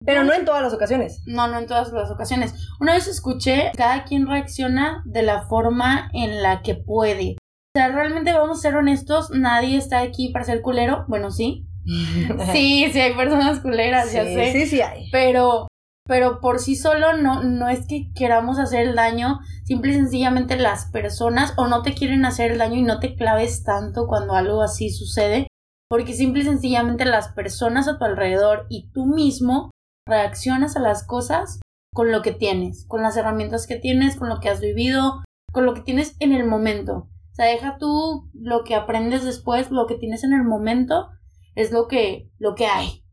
Pero 0.06 0.24
no 0.24 0.34
en 0.34 0.46
todas 0.46 0.62
las 0.62 0.74
ocasiones. 0.74 1.24
No, 1.26 1.48
no 1.48 1.58
en 1.58 1.66
todas 1.66 1.92
las 1.92 2.12
ocasiones. 2.12 2.54
Una 2.80 2.94
vez 2.94 3.08
escuché, 3.08 3.72
cada 3.76 4.04
quien 4.04 4.28
reacciona 4.28 5.02
de 5.06 5.24
la 5.24 5.44
forma 5.48 6.10
en 6.14 6.44
la 6.44 6.62
que 6.62 6.76
puede. 6.76 7.38
O 7.76 7.80
sea, 7.80 7.90
realmente 7.90 8.34
vamos 8.34 8.60
a 8.60 8.62
ser 8.62 8.76
honestos, 8.76 9.32
nadie 9.32 9.78
está 9.78 10.00
aquí 10.00 10.30
para 10.32 10.46
ser 10.46 10.62
culero. 10.62 11.06
Bueno, 11.08 11.32
sí. 11.32 11.68
Sí, 12.52 12.90
sí 12.92 13.00
hay 13.00 13.14
personas 13.16 13.60
culeras, 13.60 14.12
ya 14.12 14.26
sí, 14.26 14.34
sé. 14.36 14.52
sí, 14.52 14.66
sí 14.66 14.82
hay. 14.82 15.10
Pero, 15.12 15.68
pero 16.08 16.40
por 16.40 16.60
sí 16.60 16.76
solo 16.76 17.18
no, 17.18 17.44
no 17.44 17.68
es 17.70 17.86
que 17.86 18.12
queramos 18.14 18.60
hacer 18.60 18.88
el 18.88 18.96
daño. 18.96 19.40
Simple 19.66 19.92
y 19.92 19.96
sencillamente 19.96 20.58
las 20.58 20.86
personas 20.86 21.54
o 21.58 21.68
no 21.68 21.82
te 21.82 21.94
quieren 21.94 22.26
hacer 22.26 22.52
el 22.52 22.58
daño 22.60 22.76
y 22.76 22.84
no 22.84 23.00
te 23.00 23.16
claves 23.16 23.64
tanto 23.64 24.08
cuando 24.08 24.34
algo 24.34 24.62
así 24.62 24.90
sucede. 24.90 25.48
Porque 25.90 26.14
simple 26.14 26.44
y 26.44 26.46
sencillamente 26.46 27.06
las 27.06 27.30
personas 27.30 27.88
a 27.88 27.98
tu 27.98 28.06
alrededor 28.06 28.66
y 28.70 28.92
tú 28.92 29.06
mismo 29.06 29.72
reaccionas 30.08 30.76
a 30.78 30.80
las 30.80 31.06
cosas 31.06 31.60
con 31.94 32.12
lo 32.12 32.22
que 32.22 32.32
tienes, 32.32 32.86
con 32.88 33.02
las 33.02 33.18
herramientas 33.18 33.68
que 33.68 33.78
tienes, 33.78 34.16
con 34.16 34.30
lo 34.30 34.40
que 34.40 34.50
has 34.50 34.62
vivido, 34.62 35.24
con 35.52 35.66
lo 35.66 35.74
que 35.74 35.82
tienes 35.82 36.16
en 36.20 36.34
el 36.34 36.46
momento. 36.46 37.10
O 37.32 37.36
sea, 37.36 37.46
deja 37.46 37.78
tú 37.78 38.30
lo 38.34 38.64
que 38.64 38.76
aprendes 38.76 39.24
después, 39.24 39.72
lo 39.72 39.88
que 39.88 39.96
tienes 39.96 40.24
en 40.24 40.34
el 40.34 40.44
momento 40.44 41.10
es 41.56 41.72
lo 41.72 41.88
que, 41.88 42.30
lo 42.38 42.56
que 42.56 42.68
hay. 42.68 43.04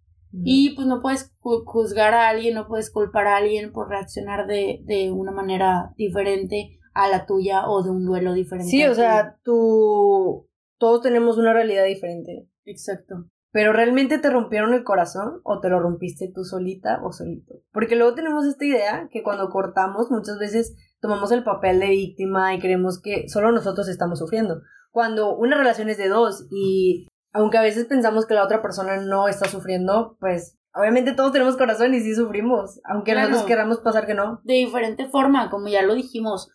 Y 0.42 0.74
pues 0.74 0.86
no 0.86 1.00
puedes 1.00 1.32
ju- 1.40 1.62
juzgar 1.64 2.14
a 2.14 2.28
alguien, 2.28 2.54
no 2.54 2.66
puedes 2.66 2.90
culpar 2.90 3.26
a 3.26 3.36
alguien 3.36 3.72
por 3.72 3.88
reaccionar 3.88 4.46
de, 4.46 4.80
de 4.84 5.12
una 5.12 5.30
manera 5.30 5.92
diferente 5.96 6.80
a 6.92 7.08
la 7.08 7.26
tuya 7.26 7.68
o 7.68 7.82
de 7.82 7.90
un 7.90 8.04
duelo 8.04 8.32
diferente. 8.32 8.70
Sí, 8.70 8.84
o 8.84 8.94
sea, 8.94 9.36
tú... 9.44 10.48
Todos 10.78 11.02
tenemos 11.02 11.38
una 11.38 11.52
realidad 11.52 11.84
diferente. 11.84 12.48
Exacto. 12.64 13.26
Pero 13.52 13.72
realmente 13.72 14.18
te 14.18 14.28
rompieron 14.28 14.74
el 14.74 14.82
corazón 14.82 15.40
o 15.44 15.60
te 15.60 15.68
lo 15.68 15.78
rompiste 15.78 16.32
tú 16.34 16.42
solita 16.42 17.00
o 17.04 17.12
solito. 17.12 17.54
Porque 17.72 17.94
luego 17.94 18.14
tenemos 18.14 18.44
esta 18.44 18.64
idea 18.64 19.08
que 19.12 19.22
cuando 19.22 19.48
cortamos 19.50 20.10
muchas 20.10 20.38
veces 20.38 20.74
tomamos 21.00 21.30
el 21.30 21.44
papel 21.44 21.78
de 21.78 21.90
víctima 21.90 22.52
y 22.54 22.58
creemos 22.58 23.00
que 23.00 23.28
solo 23.28 23.52
nosotros 23.52 23.88
estamos 23.88 24.18
sufriendo. 24.18 24.62
Cuando 24.90 25.36
una 25.36 25.56
relación 25.56 25.88
es 25.88 25.98
de 25.98 26.08
dos 26.08 26.48
y 26.50 27.06
aunque 27.34 27.58
a 27.58 27.62
veces 27.62 27.84
pensamos 27.84 28.24
que 28.26 28.34
la 28.34 28.44
otra 28.44 28.62
persona 28.62 28.96
no 28.96 29.28
está 29.28 29.46
sufriendo, 29.48 30.16
pues 30.20 30.56
obviamente 30.72 31.12
todos 31.12 31.32
tenemos 31.32 31.56
corazón 31.56 31.92
y 31.92 32.00
sí 32.00 32.14
sufrimos. 32.14 32.80
Aunque 32.84 33.12
Claro. 33.12 33.28
nosotros 33.28 33.48
queramos 33.48 33.78
pasar 33.80 34.06
que 34.06 34.14
no. 34.14 34.40
De 34.44 34.54
diferente 34.54 35.06
forma, 35.08 35.50
como 35.50 35.68
ya 35.68 35.82
lo 35.82 35.94
dijimos. 35.94 36.50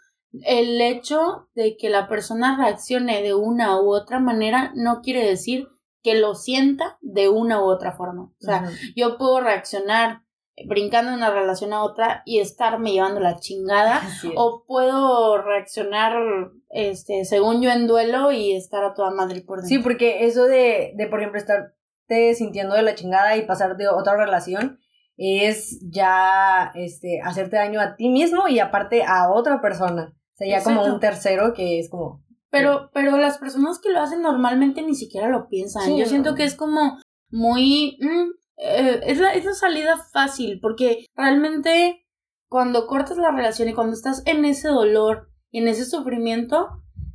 El 0.45 0.79
hecho 0.79 1.49
de 1.55 1.75
que 1.77 1.89
la 1.89 2.07
persona 2.07 2.55
reaccione 2.57 3.21
de 3.21 3.33
una 3.33 3.79
u 3.81 3.93
otra 3.93 4.19
manera 4.19 4.71
no 4.75 5.01
quiere 5.01 5.25
decir 5.27 5.67
que 6.01 6.15
lo 6.19 6.33
sienta 6.33 6.97
de 7.01 7.29
una 7.29 7.61
u 7.61 7.65
otra 7.65 7.91
forma. 7.91 8.23
O 8.23 8.35
sea, 8.39 8.69
yo 8.95 9.17
puedo 9.17 9.41
reaccionar 9.41 10.21
brincando 10.67 11.11
de 11.11 11.17
una 11.17 11.31
relación 11.31 11.73
a 11.73 11.83
otra 11.83 12.21
y 12.25 12.39
estarme 12.39 12.91
llevando 12.91 13.19
la 13.19 13.39
chingada. 13.39 14.01
O 14.35 14.63
puedo 14.67 15.41
reaccionar, 15.41 16.13
este, 16.69 17.25
según 17.25 17.61
yo 17.61 17.71
en 17.71 17.87
duelo 17.87 18.31
y 18.31 18.53
estar 18.53 18.83
a 18.83 18.93
toda 18.93 19.11
madre 19.11 19.41
por 19.41 19.61
dentro. 19.61 19.69
Sí, 19.69 19.79
porque 19.79 20.25
eso 20.25 20.45
de, 20.45 20.93
de, 20.95 21.07
por 21.07 21.19
ejemplo, 21.19 21.39
estarte 21.39 22.33
sintiendo 22.35 22.75
de 22.75 22.83
la 22.83 22.95
chingada 22.95 23.35
y 23.37 23.45
pasar 23.45 23.77
de 23.77 23.87
otra 23.87 24.15
relación 24.17 24.79
es 25.17 25.79
ya 25.81 26.71
este, 26.75 27.19
hacerte 27.21 27.57
daño 27.57 27.81
a 27.81 27.95
ti 27.97 28.09
mismo 28.09 28.47
y 28.47 28.59
aparte 28.59 29.03
a 29.03 29.29
otra 29.29 29.61
persona. 29.61 30.15
O 30.33 30.37
sea, 30.37 30.47
ya 30.47 30.63
como 30.63 30.85
un 30.85 30.99
tercero 31.01 31.53
que 31.53 31.79
es 31.79 31.89
como... 31.89 32.23
Pero, 32.49 32.89
pero 32.93 33.17
las 33.17 33.37
personas 33.37 33.79
que 33.79 33.91
lo 33.91 33.99
hacen 33.99 34.21
normalmente 34.21 34.81
ni 34.81 34.95
siquiera 34.95 35.27
lo 35.27 35.49
piensan. 35.49 35.83
Sí, 35.83 35.97
Yo 35.97 36.05
no. 36.05 36.09
siento 36.09 36.35
que 36.35 36.45
es 36.45 36.55
como 36.55 36.97
muy... 37.29 37.97
mm, 37.99 38.38
eh, 38.59 38.99
es, 39.05 39.17
la, 39.19 39.33
es 39.33 39.45
la 39.45 39.53
salida 39.53 39.97
fácil, 40.11 40.59
porque 40.61 41.05
realmente 41.15 42.05
cuando 42.47 42.87
cortas 42.87 43.17
la 43.17 43.31
relación 43.31 43.69
y 43.69 43.73
cuando 43.73 43.93
estás 43.93 44.23
en 44.25 44.43
ese 44.45 44.67
dolor 44.69 45.29
y 45.51 45.59
en 45.59 45.67
ese 45.67 45.85
sufrimiento, 45.85 46.67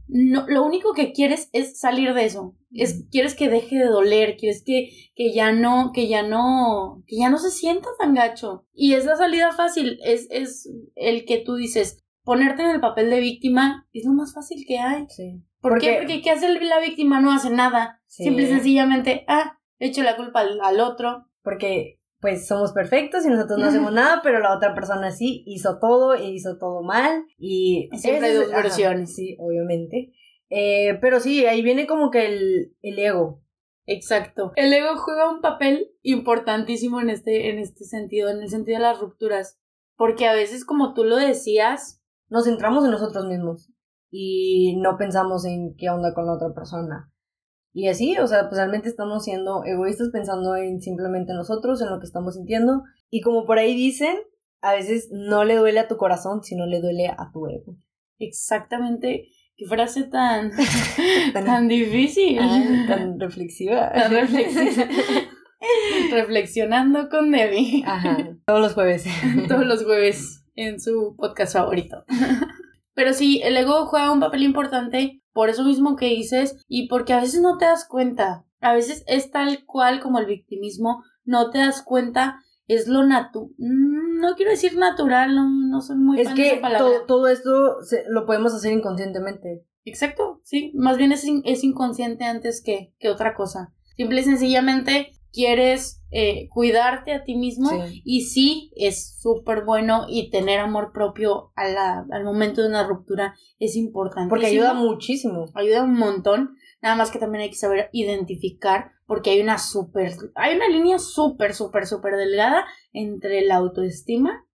no, 0.06 0.46
lo 0.48 0.64
único 0.64 0.92
que 0.94 1.12
quieres 1.12 1.48
es 1.52 1.78
salir 1.78 2.14
de 2.14 2.24
eso. 2.24 2.54
Es, 2.72 3.04
quieres 3.10 3.34
que 3.34 3.48
deje 3.48 3.76
de 3.78 3.86
doler, 3.86 4.36
quieres 4.36 4.62
que, 4.64 4.90
que 5.14 5.32
ya 5.32 5.52
no, 5.52 5.90
que 5.94 6.08
ya 6.08 6.22
no, 6.22 7.02
que 7.06 7.16
ya 7.18 7.30
no 7.30 7.38
se 7.38 7.50
sienta 7.50 7.88
tan 7.98 8.14
gacho. 8.14 8.66
Y 8.72 8.94
es 8.94 9.04
la 9.06 9.16
salida 9.16 9.52
fácil, 9.52 9.98
es, 10.04 10.26
es 10.30 10.68
el 10.94 11.24
que 11.24 11.38
tú 11.38 11.54
dices, 11.56 11.98
ponerte 12.24 12.62
en 12.62 12.70
el 12.70 12.80
papel 12.80 13.10
de 13.10 13.20
víctima 13.20 13.88
es 13.92 14.04
lo 14.04 14.12
más 14.12 14.34
fácil 14.34 14.64
que 14.66 14.78
hay. 14.78 15.06
Sí. 15.08 15.42
¿Por 15.60 15.72
Porque- 15.72 15.86
qué? 15.86 15.96
Porque 15.98 16.22
¿qué 16.22 16.30
hace 16.30 16.48
la 16.60 16.80
víctima? 16.80 17.20
No 17.20 17.32
hace 17.32 17.50
nada. 17.50 18.02
Sí. 18.06 18.24
Simple 18.24 18.44
y 18.44 18.46
sencillamente, 18.46 19.24
ah, 19.28 19.58
le 19.78 19.86
echo 19.88 20.02
la 20.02 20.16
culpa 20.16 20.40
al, 20.40 20.60
al 20.60 20.80
otro. 20.80 21.26
Porque 21.44 22.00
pues 22.20 22.46
somos 22.48 22.72
perfectos 22.72 23.26
y 23.26 23.28
nosotros 23.28 23.58
no 23.58 23.66
hacemos 23.66 23.92
nada, 23.92 24.20
pero 24.22 24.40
la 24.40 24.56
otra 24.56 24.74
persona 24.74 25.10
sí 25.10 25.44
hizo 25.46 25.78
todo 25.78 26.14
e 26.14 26.30
hizo 26.30 26.56
todo 26.56 26.82
mal. 26.82 27.26
Y 27.38 27.90
Siempre 27.92 28.28
hay 28.28 28.34
dos 28.34 28.50
ajá, 28.50 28.62
versiones. 28.62 29.14
Sí, 29.14 29.36
obviamente. 29.38 30.14
Eh, 30.48 30.98
pero 31.02 31.20
sí, 31.20 31.44
ahí 31.44 31.62
viene 31.62 31.86
como 31.86 32.10
que 32.10 32.24
el, 32.24 32.76
el 32.80 32.98
ego. 32.98 33.42
Exacto. 33.86 34.52
El 34.56 34.72
ego 34.72 34.96
juega 34.96 35.30
un 35.30 35.42
papel 35.42 35.90
importantísimo 36.00 37.00
en 37.00 37.10
este, 37.10 37.50
en 37.50 37.58
este 37.58 37.84
sentido, 37.84 38.30
en 38.30 38.40
el 38.40 38.48
sentido 38.48 38.78
de 38.78 38.84
las 38.84 39.00
rupturas. 39.00 39.60
Porque 39.96 40.26
a 40.26 40.32
veces, 40.32 40.64
como 40.64 40.94
tú 40.94 41.04
lo 41.04 41.16
decías, 41.16 42.02
nos 42.28 42.46
centramos 42.46 42.84
en 42.84 42.90
nosotros 42.90 43.26
mismos 43.26 43.70
y 44.10 44.76
no 44.80 44.96
pensamos 44.96 45.44
en 45.44 45.74
qué 45.76 45.90
onda 45.90 46.14
con 46.14 46.26
la 46.26 46.34
otra 46.34 46.54
persona. 46.54 47.12
Y 47.76 47.88
así, 47.88 48.16
o 48.18 48.26
sea, 48.28 48.48
pues 48.48 48.56
realmente 48.56 48.88
estamos 48.88 49.24
siendo 49.24 49.64
egoístas 49.64 50.10
pensando 50.10 50.54
en 50.54 50.80
simplemente 50.80 51.32
nosotros, 51.34 51.82
en 51.82 51.90
lo 51.90 51.98
que 51.98 52.06
estamos 52.06 52.34
sintiendo. 52.36 52.84
Y 53.10 53.20
como 53.20 53.46
por 53.46 53.58
ahí 53.58 53.74
dicen, 53.74 54.16
a 54.60 54.74
veces 54.74 55.08
no 55.10 55.44
le 55.44 55.56
duele 55.56 55.80
a 55.80 55.88
tu 55.88 55.96
corazón, 55.96 56.44
sino 56.44 56.66
le 56.66 56.80
duele 56.80 57.08
a 57.08 57.32
tu 57.32 57.48
ego. 57.48 57.76
exactamente, 58.20 59.26
qué 59.56 59.66
frase 59.66 60.04
tan, 60.04 60.52
tan 61.32 61.66
difícil. 61.66 62.38
Ay, 62.40 62.86
tan 62.86 63.18
reflexiva. 63.18 63.92
Tan 63.92 64.12
reflexiva. 64.12 64.88
Reflexionando 66.12 67.08
con 67.08 67.32
Debbie. 67.32 67.82
Ajá, 67.84 68.36
todos 68.46 68.60
los 68.60 68.74
jueves. 68.74 69.04
todos 69.48 69.66
los 69.66 69.82
jueves 69.82 70.44
en 70.54 70.78
su 70.78 71.16
podcast 71.16 71.54
favorito. 71.54 72.04
Pero 72.94 73.14
sí, 73.14 73.40
el 73.42 73.56
ego 73.56 73.86
juega 73.86 74.12
un 74.12 74.20
papel 74.20 74.44
importante 74.44 75.23
por 75.34 75.50
eso 75.50 75.64
mismo 75.64 75.96
que 75.96 76.06
dices 76.06 76.56
y 76.68 76.88
porque 76.88 77.12
a 77.12 77.20
veces 77.20 77.42
no 77.42 77.58
te 77.58 77.66
das 77.66 77.86
cuenta. 77.86 78.46
A 78.60 78.72
veces 78.72 79.04
es 79.06 79.30
tal 79.30 79.66
cual 79.66 80.00
como 80.00 80.18
el 80.18 80.24
victimismo, 80.26 81.04
no 81.26 81.50
te 81.50 81.58
das 81.58 81.82
cuenta, 81.82 82.38
es 82.66 82.88
lo 82.88 83.04
natural. 83.04 83.50
No 83.58 84.34
quiero 84.36 84.52
decir 84.52 84.78
natural, 84.78 85.34
no, 85.34 85.50
no 85.50 85.82
soy 85.82 85.96
muy 85.96 86.18
Es 86.20 86.28
fan 86.28 86.36
de 86.36 86.42
que 86.42 86.48
esa 86.52 86.60
palabra. 86.62 86.86
to- 87.00 87.04
todo 87.06 87.28
esto 87.28 87.82
se- 87.82 88.04
lo 88.08 88.24
podemos 88.24 88.54
hacer 88.54 88.72
inconscientemente. 88.72 89.66
Exacto, 89.84 90.40
sí. 90.44 90.72
Más 90.74 90.96
bien 90.96 91.12
es, 91.12 91.24
in- 91.26 91.42
es 91.44 91.62
inconsciente 91.62 92.24
antes 92.24 92.62
que, 92.64 92.94
que 92.98 93.10
otra 93.10 93.34
cosa. 93.34 93.74
Simple 93.96 94.22
y 94.22 94.24
sencillamente 94.24 95.12
quieres 95.34 96.00
eh, 96.16 96.48
cuidarte 96.48 97.12
a 97.12 97.24
ti 97.24 97.34
mismo 97.34 97.68
Sí. 97.70 98.02
y 98.04 98.20
sí 98.22 98.70
es 98.76 99.18
súper 99.20 99.64
bueno 99.64 100.06
y 100.08 100.30
tener 100.30 100.60
amor 100.60 100.92
propio 100.92 101.50
a 101.56 101.66
la- 101.68 102.06
al 102.12 102.22
momento 102.22 102.62
de 102.62 102.68
una 102.68 102.86
ruptura 102.86 103.34
es 103.58 103.74
importante. 103.74 104.30
Porque 104.30 104.46
ayuda 104.46 104.74
muchísimo. 104.74 105.46
Ayuda 105.54 105.82
un 105.82 105.94
montón. 105.98 106.54
Nada 106.80 106.94
más 106.94 107.10
que 107.10 107.18
también 107.18 107.42
hay 107.42 107.50
que 107.50 107.56
saber 107.56 107.88
identificar 107.92 108.92
porque 109.06 109.30
hay 109.30 109.40
una 109.40 109.58
súper, 109.58 110.12
hay 110.36 110.54
una 110.54 110.68
línea 110.68 110.98
súper, 111.00 111.52
súper, 111.52 111.86
súper 111.86 112.14
delgada 112.16 112.64
entre 112.92 113.42
la 113.42 113.56
autoestima 113.56 114.46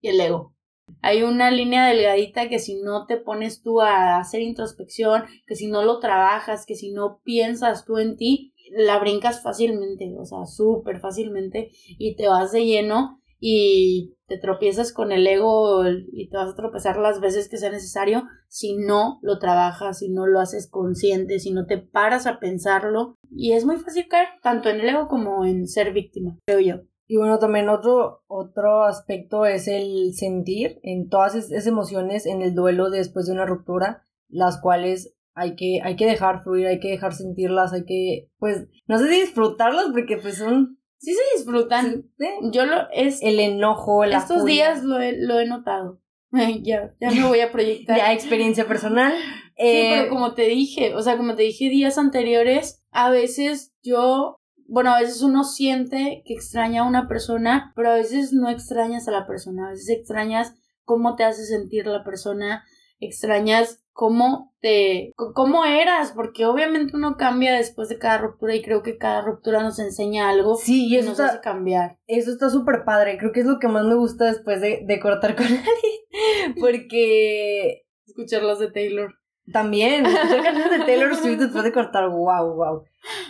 y 0.00 0.08
el 0.08 0.20
ego. 0.20 0.54
Hay 1.02 1.22
una 1.22 1.50
línea 1.50 1.86
delgadita 1.86 2.48
que 2.48 2.58
si 2.58 2.76
no 2.76 3.06
te 3.06 3.16
pones 3.18 3.62
tú 3.62 3.80
a 3.82 4.18
hacer 4.18 4.40
introspección, 4.42 5.24
que 5.46 5.54
si 5.54 5.66
no 5.66 5.82
lo 5.82 5.98
trabajas, 5.98 6.64
que 6.66 6.74
si 6.76 6.92
no 6.92 7.20
piensas 7.24 7.84
tú 7.84 7.98
en 7.98 8.16
ti, 8.16 8.53
la 8.70 8.98
brincas 8.98 9.42
fácilmente, 9.42 10.14
o 10.18 10.24
sea, 10.24 10.46
súper 10.46 11.00
fácilmente 11.00 11.70
y 11.98 12.16
te 12.16 12.28
vas 12.28 12.52
de 12.52 12.64
lleno 12.64 13.20
y 13.38 14.16
te 14.26 14.38
tropiezas 14.38 14.92
con 14.92 15.12
el 15.12 15.26
ego 15.26 15.82
y 15.86 16.30
te 16.30 16.36
vas 16.36 16.52
a 16.52 16.56
tropezar 16.56 16.96
las 16.96 17.20
veces 17.20 17.48
que 17.48 17.58
sea 17.58 17.70
necesario 17.70 18.24
si 18.48 18.74
no 18.74 19.18
lo 19.20 19.38
trabajas, 19.38 19.98
si 19.98 20.08
no 20.08 20.26
lo 20.26 20.40
haces 20.40 20.68
consciente, 20.70 21.38
si 21.38 21.52
no 21.52 21.66
te 21.66 21.76
paras 21.76 22.26
a 22.26 22.38
pensarlo. 22.38 23.18
Y 23.30 23.52
es 23.52 23.66
muy 23.66 23.76
fácil 23.76 24.08
caer 24.08 24.28
tanto 24.42 24.70
en 24.70 24.80
el 24.80 24.88
ego 24.88 25.08
como 25.08 25.44
en 25.44 25.66
ser 25.66 25.92
víctima, 25.92 26.38
creo 26.46 26.60
yo. 26.60 26.74
Y 27.06 27.18
bueno, 27.18 27.38
también 27.38 27.68
otro, 27.68 28.22
otro 28.28 28.84
aspecto 28.84 29.44
es 29.44 29.68
el 29.68 30.14
sentir 30.14 30.80
en 30.82 31.10
todas 31.10 31.34
esas 31.34 31.66
emociones 31.66 32.24
en 32.24 32.40
el 32.40 32.54
duelo 32.54 32.88
después 32.88 33.26
de 33.26 33.32
una 33.32 33.44
ruptura, 33.44 34.06
las 34.28 34.58
cuales 34.58 35.13
hay 35.34 35.56
que, 35.56 35.80
hay 35.82 35.96
que 35.96 36.06
dejar 36.06 36.42
fluir, 36.42 36.66
hay 36.66 36.80
que 36.80 36.90
dejar 36.90 37.12
sentirlas, 37.12 37.72
hay 37.72 37.84
que, 37.84 38.30
pues, 38.38 38.66
no 38.86 38.98
sé 38.98 39.08
si 39.08 39.20
disfrutarlas 39.20 39.86
porque 39.92 40.16
pues 40.16 40.38
son... 40.38 40.78
Sí 40.98 41.12
se 41.12 41.36
disfrutan. 41.36 42.06
Yo 42.52 42.64
lo 42.64 42.88
es... 42.92 43.20
El 43.22 43.38
enojo, 43.38 44.04
la 44.04 44.18
Estos 44.18 44.44
días 44.44 44.84
lo 44.84 45.00
he, 45.00 45.12
lo 45.12 45.38
he 45.38 45.46
notado. 45.46 46.00
ya, 46.62 46.94
ya 47.00 47.10
me 47.10 47.26
voy 47.26 47.40
a 47.40 47.52
proyectar. 47.52 47.96
ya, 47.96 48.12
experiencia 48.12 48.66
personal. 48.66 49.12
sí, 49.16 49.52
pero 49.56 50.04
eh, 50.04 50.08
como 50.08 50.34
te 50.34 50.48
dije, 50.48 50.94
o 50.94 51.02
sea, 51.02 51.16
como 51.16 51.34
te 51.34 51.42
dije 51.42 51.68
días 51.68 51.98
anteriores, 51.98 52.82
a 52.90 53.10
veces 53.10 53.74
yo 53.82 54.40
bueno, 54.66 54.94
a 54.94 55.00
veces 55.00 55.22
uno 55.22 55.44
siente 55.44 56.22
que 56.24 56.34
extraña 56.34 56.82
a 56.82 56.88
una 56.88 57.06
persona, 57.06 57.72
pero 57.76 57.90
a 57.90 57.94
veces 57.94 58.32
no 58.32 58.48
extrañas 58.48 59.06
a 59.08 59.10
la 59.10 59.26
persona, 59.26 59.66
a 59.66 59.70
veces 59.70 59.90
extrañas 59.90 60.54
cómo 60.84 61.16
te 61.16 61.24
hace 61.24 61.44
sentir 61.44 61.86
la 61.86 62.04
persona, 62.04 62.64
extrañas 62.98 63.83
cómo 63.94 64.52
te 64.60 65.12
cómo 65.16 65.64
eras, 65.64 66.12
porque 66.12 66.44
obviamente 66.44 66.96
uno 66.96 67.16
cambia 67.16 67.54
después 67.54 67.88
de 67.88 67.98
cada 67.98 68.18
ruptura 68.18 68.54
y 68.54 68.62
creo 68.62 68.82
que 68.82 68.98
cada 68.98 69.22
ruptura 69.22 69.62
nos 69.62 69.78
enseña 69.78 70.28
algo 70.28 70.56
sí, 70.56 70.88
y 70.88 70.96
eso 70.96 71.10
nos 71.10 71.20
está, 71.20 71.32
hace 71.32 71.40
cambiar. 71.40 71.98
Eso 72.06 72.32
está 72.32 72.50
súper 72.50 72.84
padre, 72.84 73.16
creo 73.16 73.32
que 73.32 73.40
es 73.40 73.46
lo 73.46 73.58
que 73.58 73.68
más 73.68 73.86
me 73.86 73.94
gusta 73.94 74.26
después 74.26 74.60
de, 74.60 74.82
de 74.84 75.00
cortar 75.00 75.36
con 75.36 75.46
alguien, 75.46 76.54
porque 76.60 77.84
escuchar 78.06 78.42
de 78.58 78.70
Taylor. 78.70 79.14
También, 79.52 80.06
escuchar 80.06 80.42
canciones 80.42 80.70
de 80.70 80.86
Taylor 80.86 81.14
Swift 81.14 81.38
después 81.38 81.64
de 81.64 81.72
cortar, 81.72 82.08
wow, 82.08 82.54
wow. 82.54 82.82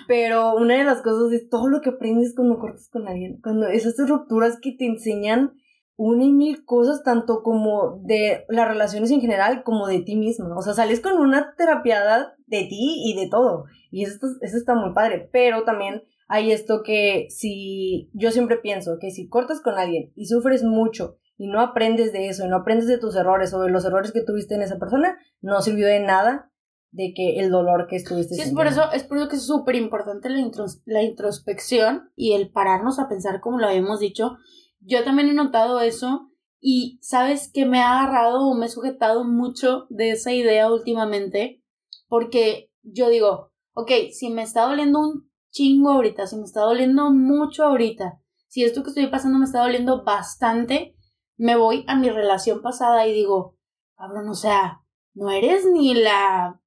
Pero 0.07 0.55
una 0.55 0.79
de 0.79 0.85
las 0.85 1.03
cosas 1.03 1.33
es 1.33 1.49
todo 1.49 1.69
lo 1.69 1.81
que 1.81 1.91
aprendes 1.91 2.35
cuando 2.37 2.61
cortas 2.61 2.89
con 2.89 3.09
alguien. 3.09 3.41
Cuando 3.43 3.67
esas 3.67 3.97
rupturas 4.09 4.59
que 4.63 4.73
te 4.79 4.87
enseñan 4.87 5.55
una 5.97 6.25
y 6.25 6.33
mil 6.33 6.65
cosas, 6.65 7.03
tanto 7.03 7.43
como 7.43 8.01
de 8.03 8.45
las 8.49 8.69
relaciones 8.69 9.11
en 9.11 9.21
general, 9.21 9.63
como 9.63 9.87
de 9.87 10.01
ti 10.01 10.17
mismo. 10.17 10.57
O 10.57 10.63
sea, 10.63 10.75
sales 10.75 11.01
con 11.01 11.19
una 11.19 11.55
terapiada 11.57 12.35
de 12.47 12.65
ti 12.65 13.03
y 13.05 13.15
de 13.17 13.29
todo. 13.29 13.65
Y 13.91 14.05
eso, 14.05 14.19
eso 14.41 14.57
está 14.57 14.75
muy 14.75 14.93
padre. 14.93 15.29
Pero 15.33 15.65
también 15.65 16.03
hay 16.29 16.53
esto 16.53 16.83
que 16.83 17.27
si 17.31 18.11
yo 18.13 18.31
siempre 18.31 18.57
pienso 18.57 18.99
que 19.01 19.11
si 19.11 19.29
cortas 19.29 19.61
con 19.61 19.75
alguien 19.75 20.13
y 20.17 20.27
sufres 20.27 20.65
mucho 20.65 21.19
y 21.37 21.49
no 21.49 21.61
aprendes 21.61 22.13
de 22.13 22.29
eso, 22.29 22.45
y 22.45 22.49
no 22.49 22.57
aprendes 22.57 22.87
de 22.87 22.99
tus 22.99 23.17
errores 23.17 23.53
o 23.55 23.61
de 23.61 23.71
los 23.71 23.85
errores 23.85 24.13
que 24.13 24.23
tuviste 24.23 24.55
en 24.55 24.63
esa 24.63 24.79
persona, 24.79 25.19
no 25.41 25.61
sirvió 25.63 25.87
de 25.87 26.01
nada 26.01 26.51
de 26.95 27.13
que 27.13 27.41
el 27.41 27.51
dolor 27.51 27.89
que 27.89 27.97
estuviste 27.97 28.37
sí, 28.37 28.41
es 28.41 28.53
por 28.53 28.69
eso 28.69 28.93
es 28.93 29.03
por 29.03 29.19
eso 29.19 29.29
que 29.29 29.35
es 29.35 29.45
súper 29.45 29.75
importante 29.75 30.29
la, 30.29 30.49
la 30.85 31.03
introspección 31.03 32.11
y 32.15 32.35
el 32.35 32.53
pararnos 32.53 33.01
a 33.01 33.09
pensar 33.09 33.41
como 33.41 33.59
lo 33.59 33.67
habíamos 33.67 33.99
dicho 33.99 34.37
yo 34.85 35.05
también 35.05 35.29
he 35.29 35.35
notado 35.35 35.81
eso 35.81 36.31
y 36.61 36.99
sabes 37.03 37.51
que 37.53 37.67
me 37.67 37.81
ha 37.81 38.01
agarrado 38.01 38.47
o 38.47 38.55
me 38.55 38.67
he 38.67 38.69
sujetado 38.69 39.25
mucho 39.25 39.87
de 39.91 40.11
esa 40.11 40.33
idea 40.33 40.73
últimamente 40.73 41.63
porque 42.09 42.71
yo 42.83 43.09
digo 43.09 43.53
ok, 43.75 43.91
si 44.13 44.31
me 44.31 44.43
está 44.43 44.63
doliendo 44.67 45.01
un 45.01 45.31
chingo 45.51 45.91
ahorita 45.91 46.27
si 46.27 46.37
me 46.37 46.45
está 46.45 46.61
doliendo 46.61 47.11
mucho 47.11 47.65
ahorita 47.65 48.21
si 48.49 48.63
esto 48.63 48.83
que 48.83 48.91
estoy 48.91 49.09
pasando 49.09 49.39
me 49.39 49.47
está 49.47 49.63
doliendo 49.63 50.05
bastante 50.05 50.95
me 51.37 51.57
voy 51.57 51.85
a 51.89 51.97
mi 51.97 52.11
relación 52.11 52.63
pasada 52.63 53.07
y 53.07 53.13
digo, 53.13 53.57
cabrón, 53.97 54.29
o 54.29 54.35
sea, 54.35 54.85
no 55.15 55.31
eres 55.31 55.65
ni 55.67 55.95
la 55.95 56.61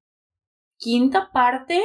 quinta 0.77 1.31
parte 1.31 1.81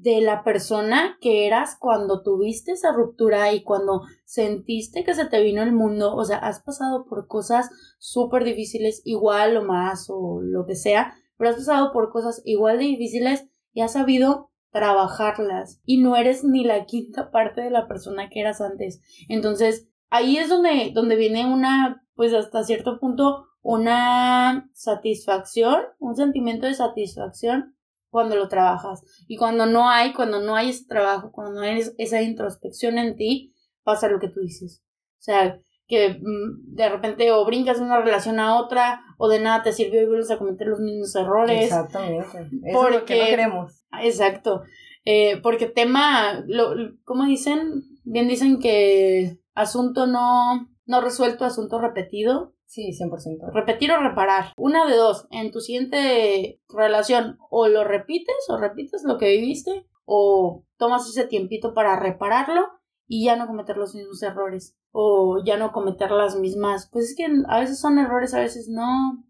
de 0.00 0.20
la 0.20 0.42
persona 0.42 1.18
que 1.20 1.46
eras 1.46 1.76
cuando 1.78 2.22
tuviste 2.22 2.72
esa 2.72 2.92
ruptura 2.92 3.52
y 3.52 3.62
cuando 3.62 4.02
sentiste 4.24 5.04
que 5.04 5.14
se 5.14 5.26
te 5.26 5.42
vino 5.42 5.62
el 5.62 5.72
mundo, 5.72 6.14
o 6.14 6.24
sea, 6.24 6.38
has 6.38 6.62
pasado 6.62 7.04
por 7.04 7.26
cosas 7.26 7.68
súper 7.98 8.44
difíciles, 8.44 9.02
igual 9.04 9.56
o 9.56 9.64
más 9.64 10.06
o 10.08 10.40
lo 10.40 10.66
que 10.66 10.76
sea, 10.76 11.14
pero 11.36 11.50
has 11.50 11.56
pasado 11.56 11.92
por 11.92 12.10
cosas 12.10 12.40
igual 12.44 12.78
de 12.78 12.84
difíciles 12.84 13.46
y 13.72 13.82
has 13.82 13.92
sabido 13.92 14.50
trabajarlas 14.70 15.80
y 15.84 15.98
no 15.98 16.16
eres 16.16 16.42
ni 16.42 16.64
la 16.64 16.86
quinta 16.86 17.30
parte 17.32 17.60
de 17.60 17.70
la 17.70 17.86
persona 17.86 18.28
que 18.30 18.40
eras 18.40 18.60
antes. 18.60 19.02
Entonces, 19.28 19.88
ahí 20.08 20.38
es 20.38 20.48
donde, 20.48 20.92
donde 20.94 21.16
viene 21.16 21.52
una, 21.52 22.04
pues 22.14 22.32
hasta 22.32 22.64
cierto 22.64 22.98
punto, 22.98 23.46
una 23.60 24.70
satisfacción, 24.72 25.82
un 25.98 26.16
sentimiento 26.16 26.66
de 26.66 26.74
satisfacción 26.74 27.76
cuando 28.12 28.36
lo 28.36 28.46
trabajas. 28.46 29.02
Y 29.26 29.38
cuando 29.38 29.64
no 29.64 29.88
hay, 29.88 30.12
cuando 30.12 30.38
no 30.38 30.54
hay 30.54 30.68
ese 30.68 30.84
trabajo, 30.86 31.32
cuando 31.32 31.54
no 31.54 31.60
hay 31.62 31.82
esa 31.96 32.20
introspección 32.20 32.98
en 32.98 33.16
ti, 33.16 33.54
pasa 33.84 34.08
lo 34.08 34.20
que 34.20 34.28
tú 34.28 34.40
dices. 34.40 34.82
O 35.18 35.22
sea, 35.22 35.58
que 35.88 36.20
mm, 36.20 36.74
de 36.74 36.88
repente 36.90 37.32
o 37.32 37.42
brincas 37.46 37.78
de 37.78 37.86
una 37.86 38.02
relación 38.02 38.38
a 38.38 38.56
otra 38.56 39.00
o 39.16 39.30
de 39.30 39.40
nada 39.40 39.62
te 39.62 39.72
sirvió 39.72 40.02
y 40.02 40.06
vuelves 40.06 40.30
a 40.30 40.36
cometer 40.36 40.66
los 40.66 40.80
mismos 40.80 41.16
errores. 41.16 41.64
Exactamente. 41.64 42.50
Eso 42.66 42.88
es 42.88 42.94
lo 42.94 43.04
que 43.06 43.18
no 43.18 43.24
queremos. 43.24 43.86
Exacto. 44.02 44.62
Eh, 45.06 45.40
porque 45.42 45.64
tema, 45.64 46.44
lo, 46.46 46.74
¿cómo 47.04 47.24
dicen? 47.24 47.82
Bien 48.04 48.28
dicen 48.28 48.60
que 48.60 49.38
asunto 49.54 50.06
no, 50.06 50.68
no 50.84 51.00
resuelto, 51.00 51.46
asunto 51.46 51.80
repetido. 51.80 52.51
Sí, 52.72 52.90
100%. 52.98 53.52
Repetir 53.52 53.92
o 53.92 54.00
reparar. 54.00 54.54
Una 54.56 54.86
de 54.86 54.96
dos. 54.96 55.26
En 55.30 55.50
tu 55.50 55.60
siguiente 55.60 56.58
relación, 56.70 57.36
o 57.50 57.68
lo 57.68 57.84
repites, 57.84 58.48
o 58.48 58.56
repites 58.56 59.02
lo 59.04 59.18
que 59.18 59.28
viviste, 59.28 59.86
o 60.06 60.64
tomas 60.78 61.06
ese 61.06 61.26
tiempito 61.26 61.74
para 61.74 62.00
repararlo 62.00 62.62
y 63.06 63.26
ya 63.26 63.36
no 63.36 63.46
cometer 63.46 63.76
los 63.76 63.94
mismos 63.94 64.22
errores. 64.22 64.74
O 64.90 65.44
ya 65.44 65.58
no 65.58 65.70
cometer 65.70 66.10
las 66.12 66.36
mismas. 66.36 66.88
Pues 66.90 67.10
es 67.10 67.14
que 67.14 67.26
a 67.46 67.60
veces 67.60 67.78
son 67.78 67.98
errores, 67.98 68.32
a 68.32 68.40
veces 68.40 68.70
no. 68.70 69.22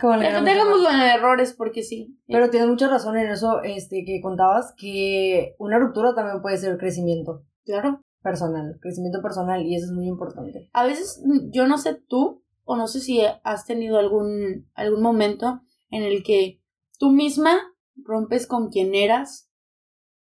Como 0.00 0.14
en 0.14 1.00
errores 1.02 1.52
porque 1.52 1.84
sí. 1.84 2.18
Pero 2.26 2.50
tienes 2.50 2.68
mucha 2.68 2.88
razón 2.88 3.16
en 3.16 3.30
eso 3.30 3.62
este, 3.62 4.02
que 4.04 4.20
contabas, 4.20 4.74
que 4.76 5.54
una 5.60 5.78
ruptura 5.78 6.16
también 6.16 6.42
puede 6.42 6.56
ser 6.56 6.76
crecimiento. 6.78 7.44
Claro 7.64 8.00
personal, 8.22 8.76
crecimiento 8.80 9.22
personal 9.22 9.64
y 9.64 9.76
eso 9.76 9.86
es 9.86 9.92
muy 9.92 10.08
importante. 10.08 10.68
A 10.72 10.84
veces 10.84 11.22
yo 11.52 11.68
no 11.68 11.78
sé 11.78 11.94
tú 11.94 12.42
o 12.66 12.76
no 12.76 12.88
sé 12.88 13.00
si 13.00 13.22
has 13.44 13.64
tenido 13.64 13.98
algún 13.98 14.68
algún 14.74 15.00
momento 15.00 15.62
en 15.88 16.02
el 16.02 16.22
que 16.22 16.60
tú 16.98 17.10
misma 17.10 17.58
rompes 17.94 18.46
con 18.46 18.68
quien 18.68 18.94
eras 18.94 19.50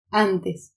antes. 0.09 0.73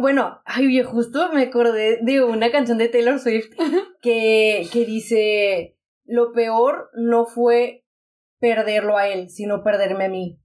Bueno, 0.00 0.40
ay, 0.44 0.80
justo 0.84 1.32
me 1.32 1.42
acordé 1.42 1.98
de 2.02 2.22
una 2.22 2.52
canción 2.52 2.78
de 2.78 2.88
Taylor 2.88 3.18
Swift 3.18 3.50
que, 4.02 4.68
que 4.72 4.84
dice, 4.84 5.76
lo 6.04 6.32
peor 6.32 6.90
no 6.94 7.26
fue 7.26 7.84
perderlo 8.38 8.96
a 8.96 9.08
él, 9.08 9.30
sino 9.30 9.64
perderme 9.64 10.04
a 10.04 10.08
mí 10.08 10.38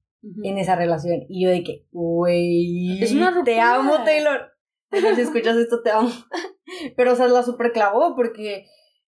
en 0.43 0.57
esa 0.57 0.75
relación. 0.75 1.25
Y 1.29 1.43
yo 1.43 1.51
de 1.51 1.63
que, 1.63 1.85
güey, 1.91 2.99
te 3.45 3.59
amo 3.59 4.03
Taylor. 4.03 4.51
Si 4.91 5.21
escuchas 5.21 5.57
esto, 5.57 5.83
te 5.83 5.91
amo. 5.91 6.09
Pero, 6.95 7.13
o 7.13 7.15
sea, 7.15 7.27
la 7.27 7.43
super 7.43 7.71
clavó 7.71 8.15
porque 8.15 8.65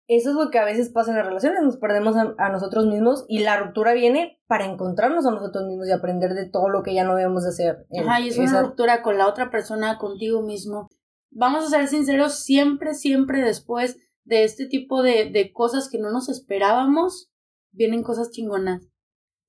eso 0.08 0.30
es 0.30 0.36
lo 0.36 0.52
que 0.52 0.60
a 0.60 0.66
veces 0.66 0.90
pasa 0.90 1.12
en 1.12 1.18
las 1.18 1.26
relaciones, 1.26 1.64
nos 1.64 1.78
perdemos 1.78 2.16
a, 2.16 2.50
nosotros 2.50 2.86
mismos 2.86 3.26
y 3.28 3.40
la 3.40 3.58
ruptura 3.58 3.94
viene 3.94 4.40
para 4.48 4.66
encontrarnos 4.66 5.26
a 5.26 5.32
nosotros 5.32 5.66
mismos 5.66 5.88
y 5.88 5.92
aprender 5.92 6.34
de 6.34 6.50
todo 6.50 6.70
lo 6.70 6.84
que 6.84 6.94
ya 6.94 7.04
no 7.04 7.16
debemos 7.16 7.44
de 7.44 7.50
hacer. 7.50 7.88
Ajá, 8.00 8.20
y 8.20 8.30
es 8.30 8.38
una 8.38 8.62
ruptura 8.62 9.02
con 9.02 9.18
la 9.18 9.28
otra 9.28 9.50
persona, 9.50 9.98
contigo 9.98 10.42
mismo. 10.44 10.90
Vamos 11.32 11.66
a 11.66 11.70
ser 11.70 11.88
sinceros, 11.88 12.44
siempre, 12.44 12.94
siempre 12.94 13.42
después 13.42 13.98
de 14.24 14.44
este 14.44 14.68
tipo 14.68 15.02
de, 15.02 15.32
de 15.32 15.52
cosas 15.52 15.90
que 15.90 15.98
no 15.98 16.12
nos 16.12 16.30
esperábamos, 16.30 17.32
vienen 17.72 18.04
cosas 18.04 18.32
chingonas. 18.32 18.88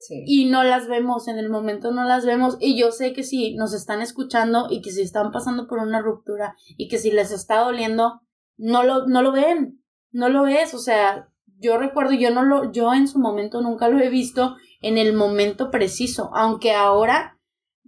Y 0.08 0.50
no 0.50 0.62
las 0.62 0.88
vemos, 0.88 1.26
en 1.26 1.38
el 1.38 1.48
momento 1.48 1.90
no 1.90 2.04
las 2.04 2.24
vemos. 2.24 2.56
Y 2.60 2.78
yo 2.78 2.92
sé 2.92 3.12
que 3.12 3.22
si 3.22 3.54
nos 3.54 3.72
están 3.72 4.02
escuchando 4.02 4.66
y 4.70 4.82
que 4.82 4.90
si 4.90 5.02
están 5.02 5.32
pasando 5.32 5.66
por 5.66 5.78
una 5.78 6.00
ruptura 6.00 6.54
y 6.76 6.88
que 6.88 6.98
si 6.98 7.10
les 7.10 7.32
está 7.32 7.60
doliendo, 7.60 8.20
no 8.56 8.82
lo, 8.82 9.06
no 9.06 9.22
lo 9.22 9.32
ven, 9.32 9.82
no 10.16 10.28
lo 10.28 10.42
ves. 10.42 10.74
O 10.74 10.78
sea, 10.78 11.28
yo 11.58 11.78
recuerdo, 11.78 12.12
yo 12.12 12.30
no 12.30 12.42
lo, 12.42 12.72
yo 12.72 12.92
en 12.92 13.06
su 13.06 13.18
momento 13.18 13.60
nunca 13.60 13.88
lo 13.88 14.00
he 14.00 14.08
visto 14.08 14.56
en 14.82 14.98
el 14.98 15.12
momento 15.12 15.70
preciso, 15.70 16.30
aunque 16.34 16.72
ahora 16.72 17.38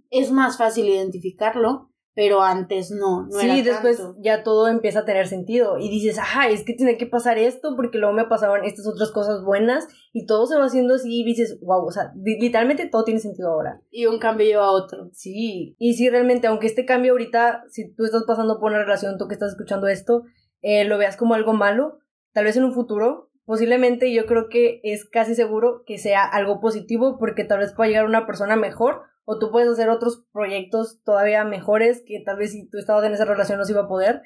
es 0.09 0.31
más 0.31 0.57
fácil 0.57 0.87
identificarlo, 0.87 1.89
pero 2.15 2.41
antes 2.41 2.91
no, 2.91 3.27
no 3.27 3.39
sí, 3.39 3.61
después 3.61 4.01
ya 4.19 4.43
todo 4.43 4.67
empieza 4.67 4.99
a 4.99 5.05
tener 5.05 5.27
sentido 5.27 5.77
y 5.77 5.89
dices, 5.89 6.17
ajá, 6.17 6.49
es 6.49 6.65
que 6.65 6.73
tiene 6.73 6.97
que 6.97 7.05
pasar 7.05 7.37
esto 7.37 7.75
porque 7.75 7.97
luego 7.97 8.13
me 8.13 8.25
pasaban 8.25 8.65
estas 8.65 8.87
otras 8.87 9.11
cosas 9.11 9.43
buenas 9.43 9.87
y 10.11 10.25
todo 10.25 10.45
se 10.45 10.57
va 10.57 10.65
haciendo 10.65 10.95
así 10.95 11.21
y 11.21 11.23
dices, 11.23 11.59
wow, 11.61 11.85
o 11.85 11.91
sea, 11.91 12.11
literalmente 12.15 12.89
todo 12.89 13.03
tiene 13.03 13.19
sentido 13.21 13.49
ahora. 13.49 13.81
Y 13.91 14.07
un 14.07 14.19
cambio 14.19 14.47
lleva 14.47 14.65
a 14.65 14.71
otro. 14.71 15.09
Sí, 15.13 15.75
y 15.77 15.93
sí, 15.93 16.09
realmente, 16.09 16.47
aunque 16.47 16.67
este 16.67 16.85
cambio 16.85 17.13
ahorita, 17.13 17.63
si 17.69 17.93
tú 17.93 18.03
estás 18.03 18.23
pasando 18.27 18.59
por 18.59 18.71
una 18.71 18.83
relación, 18.83 19.17
tú 19.17 19.27
que 19.27 19.35
estás 19.35 19.51
escuchando 19.51 19.87
esto, 19.87 20.23
eh, 20.61 20.83
lo 20.83 20.97
veas 20.97 21.15
como 21.15 21.35
algo 21.35 21.53
malo, 21.53 21.99
tal 22.33 22.45
vez 22.45 22.57
en 22.57 22.63
un 22.63 22.73
futuro, 22.73 23.29
posiblemente 23.45 24.13
yo 24.13 24.25
creo 24.25 24.47
que 24.49 24.79
es 24.83 25.05
casi 25.05 25.35
seguro 25.35 25.83
que 25.85 25.97
sea 25.97 26.23
algo 26.23 26.59
positivo 26.61 27.17
porque 27.17 27.43
tal 27.43 27.59
vez 27.59 27.73
pueda 27.73 27.89
llegar 27.89 28.05
una 28.05 28.25
persona 28.25 28.55
mejor 28.55 29.03
o 29.25 29.39
tú 29.39 29.51
puedes 29.51 29.69
hacer 29.69 29.89
otros 29.89 30.25
proyectos 30.31 31.01
todavía 31.03 31.43
mejores 31.43 32.03
que 32.05 32.21
tal 32.25 32.37
vez 32.37 32.51
si 32.51 32.69
tú 32.69 32.77
estabas 32.77 33.05
en 33.05 33.13
esa 33.13 33.25
relación 33.25 33.59
no 33.59 33.65
se 33.65 33.73
iba 33.73 33.81
a 33.81 33.87
poder, 33.87 34.21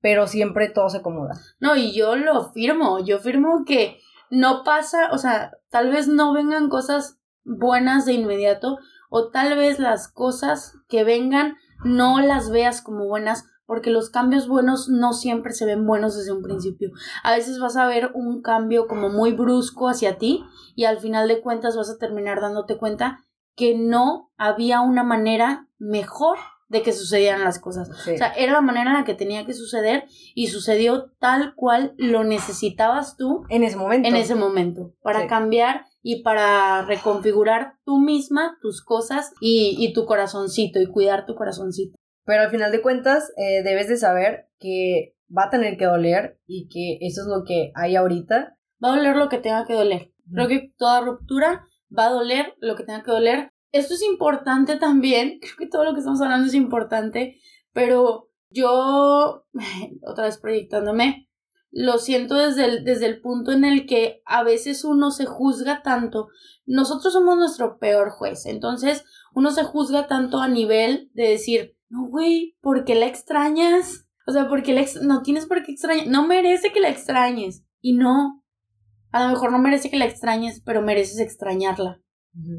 pero 0.00 0.26
siempre 0.26 0.68
todo 0.68 0.88
se 0.90 0.98
acomoda. 0.98 1.34
No, 1.60 1.76
y 1.76 1.92
yo 1.92 2.16
lo 2.16 2.52
firmo, 2.52 3.04
yo 3.04 3.18
firmo 3.18 3.64
que 3.66 3.98
no 4.30 4.62
pasa, 4.64 5.10
o 5.12 5.18
sea, 5.18 5.52
tal 5.70 5.90
vez 5.90 6.08
no 6.08 6.32
vengan 6.32 6.68
cosas 6.68 7.18
buenas 7.44 8.04
de 8.04 8.12
inmediato 8.12 8.78
o 9.10 9.30
tal 9.30 9.56
vez 9.56 9.78
las 9.78 10.08
cosas 10.08 10.74
que 10.88 11.04
vengan 11.04 11.56
no 11.84 12.20
las 12.20 12.50
veas 12.50 12.82
como 12.82 13.06
buenas 13.06 13.44
porque 13.68 13.90
los 13.90 14.08
cambios 14.08 14.48
buenos 14.48 14.88
no 14.88 15.12
siempre 15.12 15.52
se 15.52 15.66
ven 15.66 15.86
buenos 15.86 16.16
desde 16.16 16.32
un 16.32 16.42
principio. 16.42 16.90
A 17.22 17.32
veces 17.32 17.58
vas 17.60 17.76
a 17.76 17.86
ver 17.86 18.10
un 18.14 18.40
cambio 18.40 18.86
como 18.86 19.10
muy 19.10 19.32
brusco 19.32 19.90
hacia 19.90 20.16
ti 20.16 20.42
y 20.74 20.86
al 20.86 21.00
final 21.00 21.28
de 21.28 21.42
cuentas 21.42 21.76
vas 21.76 21.90
a 21.90 21.98
terminar 21.98 22.40
dándote 22.40 22.78
cuenta 22.78 23.26
que 23.56 23.76
no 23.76 24.32
había 24.38 24.80
una 24.80 25.04
manera 25.04 25.68
mejor 25.76 26.38
de 26.68 26.82
que 26.82 26.94
sucedieran 26.94 27.44
las 27.44 27.58
cosas. 27.58 27.90
O 27.90 28.16
sea, 28.16 28.32
era 28.32 28.52
la 28.52 28.62
manera 28.62 28.90
en 28.90 28.96
la 28.96 29.04
que 29.04 29.12
tenía 29.12 29.44
que 29.44 29.52
suceder 29.52 30.04
y 30.34 30.46
sucedió 30.46 31.10
tal 31.18 31.54
cual 31.54 31.92
lo 31.98 32.24
necesitabas 32.24 33.18
tú. 33.18 33.44
En 33.50 33.64
ese 33.64 33.76
momento. 33.76 34.08
En 34.08 34.16
ese 34.16 34.34
momento. 34.34 34.94
Para 35.02 35.26
cambiar 35.26 35.84
y 36.02 36.22
para 36.22 36.86
reconfigurar 36.86 37.74
tú 37.84 37.98
misma 37.98 38.56
tus 38.62 38.82
cosas 38.82 39.34
y, 39.42 39.92
tu 39.92 40.06
corazoncito 40.06 40.80
y 40.80 40.86
cuidar 40.86 41.26
tu 41.26 41.34
corazoncito. 41.34 41.98
Pero 42.28 42.42
al 42.42 42.50
final 42.50 42.70
de 42.70 42.82
cuentas, 42.82 43.32
eh, 43.38 43.62
debes 43.62 43.88
de 43.88 43.96
saber 43.96 44.50
que 44.60 45.16
va 45.34 45.44
a 45.44 45.50
tener 45.50 45.78
que 45.78 45.86
doler 45.86 46.38
y 46.46 46.68
que 46.68 46.98
eso 47.06 47.22
es 47.22 47.26
lo 47.26 47.42
que 47.42 47.72
hay 47.74 47.96
ahorita. 47.96 48.54
Va 48.84 48.92
a 48.92 48.96
doler 48.96 49.16
lo 49.16 49.30
que 49.30 49.38
tenga 49.38 49.64
que 49.64 49.72
doler. 49.72 50.12
Creo 50.30 50.46
que 50.46 50.74
toda 50.76 51.00
ruptura 51.00 51.64
va 51.90 52.08
a 52.08 52.10
doler 52.10 52.54
lo 52.58 52.76
que 52.76 52.84
tenga 52.84 53.02
que 53.02 53.12
doler. 53.12 53.50
Esto 53.72 53.94
es 53.94 54.02
importante 54.02 54.76
también, 54.76 55.38
creo 55.40 55.54
que 55.56 55.68
todo 55.68 55.84
lo 55.84 55.94
que 55.94 56.00
estamos 56.00 56.20
hablando 56.20 56.48
es 56.48 56.52
importante, 56.52 57.40
pero 57.72 58.28
yo, 58.50 59.46
otra 60.06 60.24
vez 60.24 60.36
proyectándome, 60.36 61.30
lo 61.70 61.96
siento 61.96 62.34
desde 62.34 62.66
el, 62.66 62.84
desde 62.84 63.06
el 63.06 63.22
punto 63.22 63.52
en 63.52 63.64
el 63.64 63.86
que 63.86 64.20
a 64.26 64.42
veces 64.42 64.84
uno 64.84 65.12
se 65.12 65.24
juzga 65.24 65.80
tanto. 65.82 66.28
Nosotros 66.66 67.14
somos 67.14 67.38
nuestro 67.38 67.78
peor 67.78 68.10
juez, 68.10 68.44
entonces 68.44 69.06
uno 69.34 69.50
se 69.50 69.64
juzga 69.64 70.06
tanto 70.08 70.40
a 70.40 70.48
nivel 70.48 71.10
de 71.14 71.30
decir, 71.30 71.77
no, 71.88 72.08
güey, 72.08 72.56
¿por 72.60 72.84
qué 72.84 72.94
la 72.94 73.06
extrañas? 73.06 74.06
O 74.26 74.32
sea, 74.32 74.48
porque 74.48 74.74
la 74.74 74.84
no 75.02 75.22
tienes 75.22 75.46
por 75.46 75.62
qué 75.62 75.72
extrañar, 75.72 76.06
no 76.06 76.26
merece 76.26 76.70
que 76.72 76.80
la 76.80 76.90
extrañes. 76.90 77.64
Y 77.80 77.94
no, 77.94 78.44
a 79.10 79.24
lo 79.24 79.30
mejor 79.30 79.52
no 79.52 79.58
merece 79.58 79.90
que 79.90 79.96
la 79.96 80.04
extrañes, 80.04 80.60
pero 80.64 80.82
mereces 80.82 81.18
extrañarla. 81.18 82.00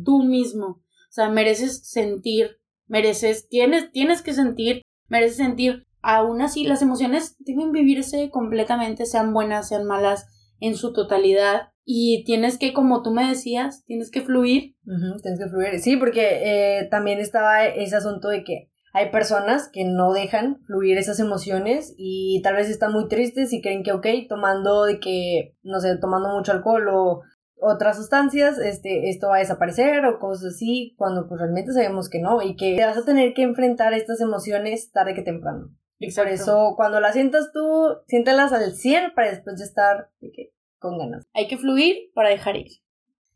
Tú 0.04 0.24
mismo. 0.24 0.66
O 0.66 1.12
sea, 1.12 1.30
mereces 1.30 1.88
sentir, 1.90 2.58
mereces, 2.88 3.48
tienes, 3.50 3.92
tienes 3.92 4.22
que 4.22 4.34
sentir, 4.34 4.82
mereces 5.08 5.38
sentir. 5.38 5.86
Aún 6.02 6.42
así, 6.42 6.64
las 6.64 6.82
emociones 6.82 7.36
deben 7.40 7.72
vivirse 7.72 8.30
completamente, 8.30 9.06
sean 9.06 9.34
buenas, 9.34 9.68
sean 9.68 9.86
malas, 9.86 10.26
en 10.60 10.76
su 10.76 10.94
totalidad. 10.94 11.70
Y 11.86 12.24
tienes 12.26 12.58
que, 12.58 12.74
como 12.74 13.02
tú 13.02 13.12
me 13.12 13.28
decías, 13.28 13.84
tienes 13.86 14.12
que 14.12 14.22
fluir. 14.22 14.76
tienes 15.22 15.40
que 15.40 15.50
fluir. 15.50 15.80
Sí, 15.80 15.98
porque 15.98 16.80
eh, 16.80 16.88
también 16.90 17.20
estaba 17.20 17.66
ese 17.66 17.96
asunto 17.96 18.28
de 18.28 18.44
que 18.44 18.69
hay 18.94 19.12
personas 19.12 19.70
que 19.72 19.86
no 19.86 20.14
dejan 20.14 20.62
fluir 20.66 20.98
esas 20.98 21.20
emociones 21.20 21.94
y 21.98 22.42
tal 22.44 22.56
vez 22.56 22.70
están 22.70 22.92
muy 22.92 23.08
tristes 23.08 23.54
y 23.54 23.62
creen 23.62 23.84
que, 23.84 23.92
ok, 23.92 24.08
tomando 24.28 24.86
de 24.86 25.00
que, 25.00 25.56
no 25.64 25.80
sé, 25.80 25.98
tomando 25.98 26.30
mucho 26.30 26.52
alcohol 26.52 26.88
o 26.90 27.22
otras 27.62 27.98
sustancias, 27.98 28.58
este, 28.58 29.10
esto 29.10 29.28
va 29.28 29.36
a 29.36 29.40
desaparecer 29.40 30.06
o 30.06 30.20
cosas 30.20 30.56
así, 30.56 30.96
cuando 30.98 31.28
pues 31.28 31.40
realmente 31.40 31.74
sabemos 31.74 32.10
que 32.10 32.20
no 32.20 32.42
y 32.42 32.56
que 32.56 32.78
vas 32.84 32.98
a 32.98 33.06
tener 33.06 33.34
que 33.34 33.44
enfrentar 33.44 33.94
estas 33.94 34.22
emociones 34.22 34.92
tarde 34.92 35.14
que 35.14 35.22
temprano. 35.22 35.70
Y 36.00 36.14
por 36.14 36.30
eso, 36.30 36.74
cuando 36.78 37.02
las 37.02 37.14
sientas 37.14 37.52
tú, 37.54 37.98
siéntalas 38.08 38.54
al 38.54 38.72
100 38.72 39.14
para 39.14 39.32
después 39.32 39.58
de 39.58 39.66
estar 39.66 40.10
de 40.22 40.32
que, 40.32 40.54
con 40.80 40.98
ganas. 40.98 41.26
Hay 41.34 41.50
que 41.50 41.58
fluir 41.58 42.12
para 42.14 42.30
dejar 42.30 42.56
ir. 42.56 42.72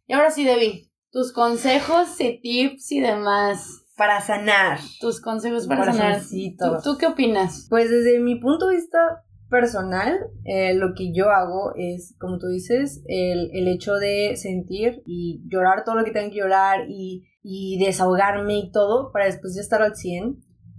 Y 0.08 0.14
ahora 0.14 0.32
sí, 0.32 0.46
Debbie, 0.46 0.90
tus 1.12 1.34
consejos 1.34 2.20
y 2.22 2.40
tips 2.40 2.94
y 2.94 3.02
demás 3.02 3.83
para 4.04 4.20
sanar. 4.20 4.80
Tus 5.00 5.22
consejos 5.22 5.66
para 5.66 5.94
sanar. 5.94 6.22
¿Tú, 6.84 6.98
qué 7.00 7.08
opinas? 7.08 7.68
Pues 7.70 7.90
desde 7.90 8.20
mi 8.20 8.36
punto 8.36 8.68
de 8.68 8.76
vista 8.76 9.24
personal, 9.50 10.20
eh, 10.44 10.74
lo 10.74 10.94
que 10.94 11.14
yo 11.14 11.30
hago 11.30 11.72
es, 11.78 12.14
como 12.20 12.38
tú 12.38 12.48
dices, 12.48 13.02
el, 13.08 13.50
el, 13.54 13.70
hecho 13.70 13.94
de 13.94 14.36
sentir 14.36 15.04
y 15.06 15.42
llorar 15.48 15.86
todo 15.86 15.96
lo 15.96 16.04
que 16.04 16.12
tengo 16.12 16.32
que 16.32 16.40
llorar 16.40 16.82
y, 16.90 17.30
y 17.44 17.80
desahogarme 17.80 18.58
y 18.58 18.72
todo 18.72 19.14
para 19.14 19.26
después 19.26 19.56
de 19.56 19.62
estar 19.62 19.82
al 19.82 19.96
100. 19.96 20.38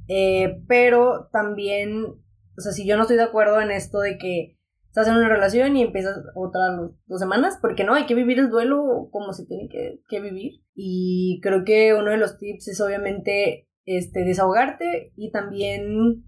Eh, 0.09 0.63
pero 0.69 1.31
también, 1.33 2.05
o 2.05 2.61
sea, 2.61 2.73
si 2.73 2.87
yo 2.87 2.97
no 2.97 3.03
estoy 3.05 3.17
de 3.17 3.23
acuerdo 3.23 3.59
en 3.63 3.71
esto 3.71 4.01
de 4.01 4.19
que 4.19 4.59
estás 4.95 5.09
en 5.09 5.17
una 5.17 5.29
relación 5.29 5.77
y 5.77 5.83
empiezas 5.83 6.17
otra 6.37 6.63
dos 7.07 7.19
semanas, 7.19 7.59
porque 7.61 7.83
no, 7.83 7.95
hay 7.95 8.07
que 8.07 8.15
vivir 8.15 8.39
el 8.39 8.49
duelo 8.49 9.09
como 9.11 9.33
se 9.33 9.45
tiene 9.45 9.69
que, 9.69 10.01
que, 10.09 10.21
vivir. 10.21 10.63
Y 10.73 11.41
creo 11.43 11.65
que 11.65 11.95
uno 11.95 12.13
de 12.13 12.17
los 12.17 12.39
tips 12.39 12.69
es 12.69 12.81
obviamente 12.81 13.69
este, 13.87 14.21
desahogarte 14.21 15.13
y 15.17 15.33
también 15.33 16.25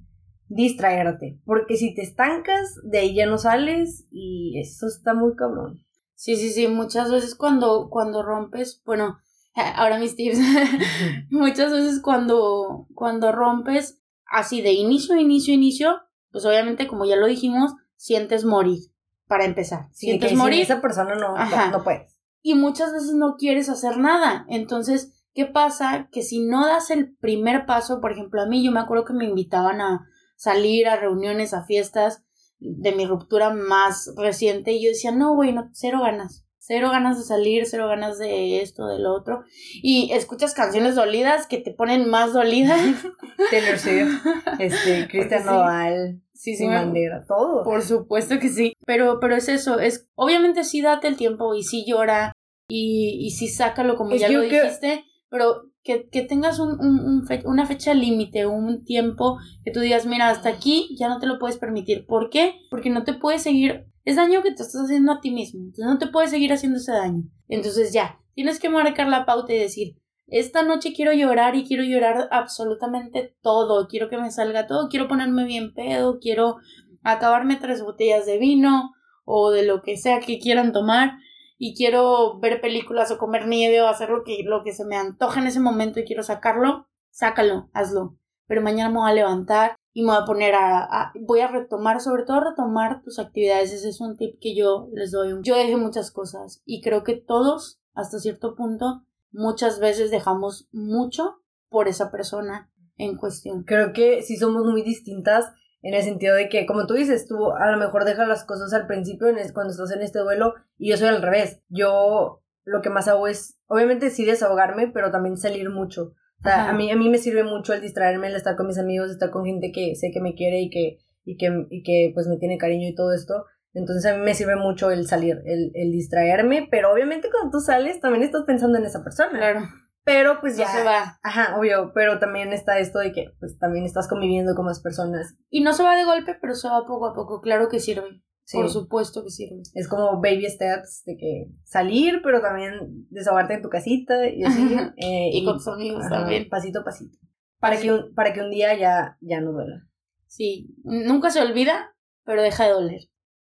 distraerte, 0.49 1.39
porque 1.45 1.77
si 1.77 1.95
te 1.95 2.03
estancas, 2.03 2.81
de 2.83 2.99
ahí 2.99 3.15
ya 3.15 3.27
no 3.27 3.39
sales 3.39 4.09
y 4.11 4.59
eso 4.59 4.89
está 4.89 5.15
muy 5.15 5.37
cabrón. 5.37 5.85
Sí, 6.17 6.35
sí, 6.35 6.51
sí, 6.51 6.67
muchas 6.67 7.13
veces 7.13 7.37
cuando, 7.37 7.89
cuando 7.89 8.25
rompes, 8.25 8.83
bueno, 8.85 9.19
ahora 9.77 10.01
mis 10.01 10.17
tips, 10.17 10.41
muchas 11.31 11.71
veces 11.71 12.01
cuando, 12.03 12.89
cuando 12.97 13.31
rompes 13.31 14.03
así 14.29 14.61
de 14.61 14.73
inicio, 14.73 15.17
inicio, 15.17 15.55
inicio, 15.55 16.01
pues 16.33 16.45
obviamente 16.45 16.89
como 16.89 17.05
ya 17.05 17.15
lo 17.15 17.29
dijimos, 17.29 17.73
sientes 17.97 18.45
morir, 18.45 18.79
para 19.27 19.45
empezar. 19.45 19.89
sientes 19.93 20.35
morir. 20.35 20.63
esa 20.63 20.81
persona 20.81 21.15
no, 21.15 21.35
no, 21.71 21.85
puedes. 21.85 22.21
Y 22.43 22.55
muchas 22.55 22.93
veces 22.93 23.15
no 23.15 23.37
quieres 23.37 23.69
hacer 23.69 23.99
nada. 23.99 24.47
Entonces, 24.49 25.25
¿qué 25.35 25.47
pasa? 25.47 26.09
Que 26.13 26.23
si 26.23 26.41
no 26.41 26.67
das 26.67 26.91
el 26.91 27.17
primer 27.17 27.67
paso, 27.67 28.01
por 28.01 28.13
ejemplo, 28.13 28.41
a 28.41 28.47
mí 28.47 28.65
yo 28.65 28.71
me 28.71 28.81
acuerdo 28.81 29.05
que 29.05 29.15
me 29.15 29.25
invitaban 29.25 29.81
a 29.81 30.07
salir 30.37 30.89
a 30.89 30.97
reuniones, 30.97 31.55
a 31.55 31.65
fiestas 31.65 32.25
de 32.59 32.93
mi 32.93 33.07
ruptura 33.07 33.51
más 33.53 34.13
reciente 34.17 34.73
y 34.73 34.85
yo 34.85 34.91
decía, 34.91 35.13
no, 35.13 35.35
güey, 35.35 35.53
no, 35.53 35.71
cero 35.73 36.01
ganas. 36.03 36.47
Cero 36.67 36.91
ganas 36.91 37.17
de 37.17 37.23
salir, 37.23 37.65
cero 37.65 37.87
ganas 37.87 38.19
de 38.19 38.61
esto, 38.61 38.89
de 38.89 38.99
lo 38.99 39.15
otro. 39.15 39.45
Y 39.85 40.11
escuchas 40.11 40.53
canciones 40.53 40.97
dolidas 40.97 41.47
que 41.47 41.59
te 41.59 41.71
ponen 41.71 42.11
más 42.11 42.33
dolida. 42.33 42.77
Taylor 43.53 43.79
Swift, 43.79 44.27
este, 44.59 45.07
Cristian 45.11 45.47
Nodal. 45.47 46.23
Sí, 46.37 46.55
sí, 46.55 46.67
bandera, 46.67 47.25
todo. 47.27 47.65
Por 47.65 47.83
supuesto 47.83 48.39
que 48.39 48.51
sí. 48.51 48.75
Pero, 48.85 49.19
pero 49.21 49.35
es 49.35 49.49
eso, 49.49 49.81
es, 49.81 50.09
obviamente 50.15 50.65
sí 50.65 50.83
date 50.83 51.09
el 51.09 51.17
tiempo 51.17 51.55
y 51.55 51.63
sí 51.63 51.85
llora 51.87 52.33
y, 52.69 53.19
y 53.21 53.31
sí 53.31 53.49
sácalo 53.49 53.97
como 53.97 54.15
ya 54.15 54.29
lo 54.29 54.43
dijiste, 54.43 55.05
pero 55.31 55.71
que, 55.83 56.09
que 56.11 56.23
tengas 56.23 56.59
un, 56.59 56.79
un, 56.79 57.27
una 57.45 57.67
fecha 57.67 57.95
límite, 57.95 58.45
un 58.47 58.85
tiempo 58.85 59.39
que 59.65 59.71
tú 59.71 59.81
digas, 59.81 60.05
mira, 60.05 60.29
hasta 60.29 60.51
aquí 60.51 60.95
ya 60.99 61.09
no 61.09 61.19
te 61.19 61.27
lo 61.27 61.39
puedes 61.39 61.57
permitir. 61.57 62.07
¿Por 62.07 62.29
qué? 62.29 62.57
Porque 62.71 62.91
no 62.91 63.05
te 63.05 63.15
puedes 63.15 63.43
seguir, 63.43 63.87
es 64.05 64.17
daño 64.17 64.43
que 64.43 64.53
te 64.53 64.63
estás 64.63 64.83
haciendo 64.83 65.13
a 65.13 65.21
ti 65.21 65.31
mismo, 65.31 65.61
entonces 65.61 65.87
no 65.87 65.99
te 65.99 66.09
puedes 66.09 66.31
seguir 66.31 66.53
haciendo 66.53 66.79
ese 66.79 66.93
daño. 66.93 67.23
Entonces 67.49 67.93
ya, 67.93 68.21
tienes 68.35 68.61
que 68.61 68.69
marcar 68.69 69.09
la 69.09 69.25
pauta 69.25 69.55
y 69.55 69.59
decir, 69.59 69.97
esta 70.29 70.63
noche 70.63 70.93
quiero 70.95 71.13
llorar 71.13 71.55
y 71.55 71.65
quiero 71.65 71.85
llorar 71.85 72.29
absolutamente 72.31 73.37
todo, 73.43 73.87
quiero 73.89 74.09
que 74.09 74.19
me 74.19 74.31
salga 74.31 74.67
todo, 74.67 74.89
quiero 74.89 75.09
ponerme 75.09 75.45
bien 75.45 75.73
pedo, 75.73 76.19
quiero 76.21 76.57
acabarme 77.03 77.57
tres 77.57 77.83
botellas 77.83 78.27
de 78.27 78.39
vino 78.39 78.93
o 79.25 79.51
de 79.51 79.65
lo 79.65 79.83
que 79.83 79.97
sea 79.97 80.21
que 80.21 80.39
quieran 80.39 80.73
tomar 80.73 81.19
y 81.59 81.75
quiero 81.75 82.39
ver 82.39 82.61
películas 82.61 83.11
o 83.11 83.19
comer 83.19 83.47
nieve 83.47 83.81
o 83.81 83.89
hacer 83.89 84.11
lo 84.11 84.25
que, 84.25 84.43
lo 84.45 84.63
que 84.63 84.73
se 84.73 84.85
me 84.85 84.97
antoja 84.97 85.41
en 85.41 85.47
ese 85.47 85.61
momento 85.61 86.01
y 86.01 86.05
quiero 86.05 86.23
sacarlo, 86.23 86.87
sácalo, 87.11 87.71
hazlo. 87.73 88.17
Pero 88.47 88.63
mañana 88.63 88.91
me 88.91 88.99
voy 88.99 89.11
a 89.11 89.15
levantar 89.15 89.77
y 89.93 90.03
me 90.03 90.09
voy 90.09 90.23
a 90.23 90.25
poner 90.25 90.55
a, 90.55 91.13
voy 91.21 91.41
a 91.41 91.49
retomar, 91.49 92.01
sobre 92.01 92.25
todo 92.25 92.41
retomar 92.41 93.03
tus 93.03 93.19
actividades. 93.19 93.73
Ese 93.73 93.89
es 93.89 94.01
un 94.01 94.17
tip 94.17 94.39
que 94.41 94.55
yo 94.55 94.89
les 94.93 95.11
doy. 95.11 95.35
Yo 95.43 95.57
dejé 95.57 95.77
muchas 95.77 96.11
cosas 96.11 96.63
y 96.65 96.83
creo 96.83 97.03
que 97.03 97.15
todos, 97.15 97.81
hasta 97.95 98.19
cierto 98.19 98.55
punto, 98.55 99.03
muchas 99.37 99.79
veces 99.79 100.11
dejamos 100.11 100.69
mucho 100.73 101.37
por 101.69 101.89
esa 101.89 102.11
persona 102.11 102.71
en 102.97 103.17
cuestión. 103.17 103.65
Creo 103.65 103.93
que 103.93 104.23
sí 104.23 104.37
somos 104.37 104.65
muy 104.65 104.83
distintas 104.83 105.53
en 105.83 105.95
el 105.95 106.03
sentido 106.03 106.35
de 106.35 106.49
que, 106.49 106.67
como 106.67 106.87
tú 106.87 106.95
dices, 106.95 107.29
tú 107.29 107.53
a 107.53 107.71
lo 107.71 107.79
mejor 107.79 108.05
dejas 108.05 108.27
las 108.27 108.45
cosas 108.45 108.73
al 108.73 108.87
principio 108.87 109.29
cuando 109.53 109.73
estás 109.73 109.93
en 109.93 110.03
este 110.03 110.19
duelo 110.21 110.55
y 110.79 110.91
yo 110.91 110.97
soy 110.97 111.09
al 111.09 111.23
revés. 111.23 111.61
Yo 111.69 112.43
lo 112.65 112.83
que 112.83 112.91
más 112.91 113.09
hago 113.09 113.29
es, 113.29 113.59
obviamente 113.67 114.11
sí 114.11 114.25
desahogarme, 114.25 114.89
pero 114.89 115.11
también 115.11 115.37
salir 115.37 115.71
mucho. 115.71 116.15
O 116.41 116.43
sea, 116.43 116.69
a 116.69 116.73
mí, 116.73 116.91
a 116.91 116.97
mí 116.97 117.09
me 117.09 117.19
sirve 117.19 117.45
mucho 117.45 117.73
el 117.73 117.81
distraerme, 117.81 118.29
el 118.29 118.37
estar 118.37 118.57
con 118.57 118.67
mis 118.67 118.79
amigos, 118.79 119.11
estar 119.11 119.31
con 119.31 119.45
gente 119.45 119.71
que 119.73 119.95
sé 119.97 120.11
que 120.13 120.21
me 120.21 120.35
quiere 120.35 120.61
y 120.61 120.71
que, 120.71 120.99
y 121.25 121.37
que, 121.37 121.67
y 121.71 121.83
que 121.83 122.11
pues 122.15 122.27
me 122.27 122.37
tiene 122.37 122.59
cariño 122.59 122.89
y 122.89 122.95
todo 122.95 123.13
esto. 123.13 123.45
Entonces 123.73 124.11
a 124.11 124.17
mí 124.17 124.25
me 124.25 124.35
sirve 124.35 124.57
mucho 124.57 124.91
el 124.91 125.07
salir, 125.07 125.43
el, 125.45 125.71
el 125.75 125.93
distraerme, 125.93 126.67
pero 126.71 126.93
obviamente 126.93 127.29
cuando 127.31 127.51
tú 127.51 127.61
sales 127.61 128.01
también 128.01 128.25
estás 128.25 128.45
pensando 128.45 128.79
en 128.79 128.87
esa 128.87 129.05
persona. 129.05 129.39
Claro. 129.39 129.69
Pero 130.07 130.41
pues 130.41 130.57
ya. 130.57 130.69
se 130.69 130.85
va. 130.85 131.19
Ajá, 131.25 131.59
obvio. 131.59 131.91
Pero 131.93 132.21
también 132.21 132.53
está 132.53 132.79
esto 132.79 133.01
de 133.01 133.11
que 133.11 133.35
pues 133.41 133.59
también 133.59 133.85
estás 133.85 134.07
conviviendo 134.07 134.55
con 134.55 134.65
más 134.65 134.81
personas. 134.81 135.37
Y 135.51 135.63
no 135.63 135.73
se 135.73 135.83
va 135.83 135.97
de 135.97 136.05
golpe, 136.05 136.39
pero 136.41 136.55
se 136.55 136.69
va 136.69 136.87
poco 136.87 137.07
a 137.07 137.13
poco. 137.13 137.41
Claro 137.41 137.69
que 137.69 137.81
sirve. 137.81 138.23
Por 138.53 138.69
supuesto 138.71 139.25
que 139.25 139.31
sirve. 139.31 139.63
Es 139.75 139.89
como 139.89 140.21
baby 140.21 140.49
steps 140.49 141.03
de 141.07 141.17
que 141.17 141.49
salir, 141.65 142.21
pero 142.23 142.41
también 142.41 143.09
desahogarte 143.11 143.55
en 143.55 143.63
tu 143.63 143.69
casita 143.69 144.29
y 144.29 144.45
así. 144.45 144.77
Eh, 144.97 145.31
y, 145.33 145.45
con 145.45 145.57
tus 145.57 145.67
amigos 145.67 146.05
también. 146.09 146.49
Pasito 146.49 146.81
a 146.81 146.85
pasito. 146.85 147.19
Para 147.59 147.77
que, 147.81 147.93
un, 147.93 148.15
para 148.15 148.33
que 148.33 148.43
un 148.43 148.51
día 148.51 148.79
ya, 148.79 149.19
ya 149.21 149.41
no 149.41 149.51
duela. 149.51 149.89
Sí, 150.29 150.77
nunca 150.85 151.31
se 151.31 151.41
olvida, 151.41 151.97
pero 152.25 152.43
deja 152.43 152.65
de 152.65 152.71
doler. 152.71 153.01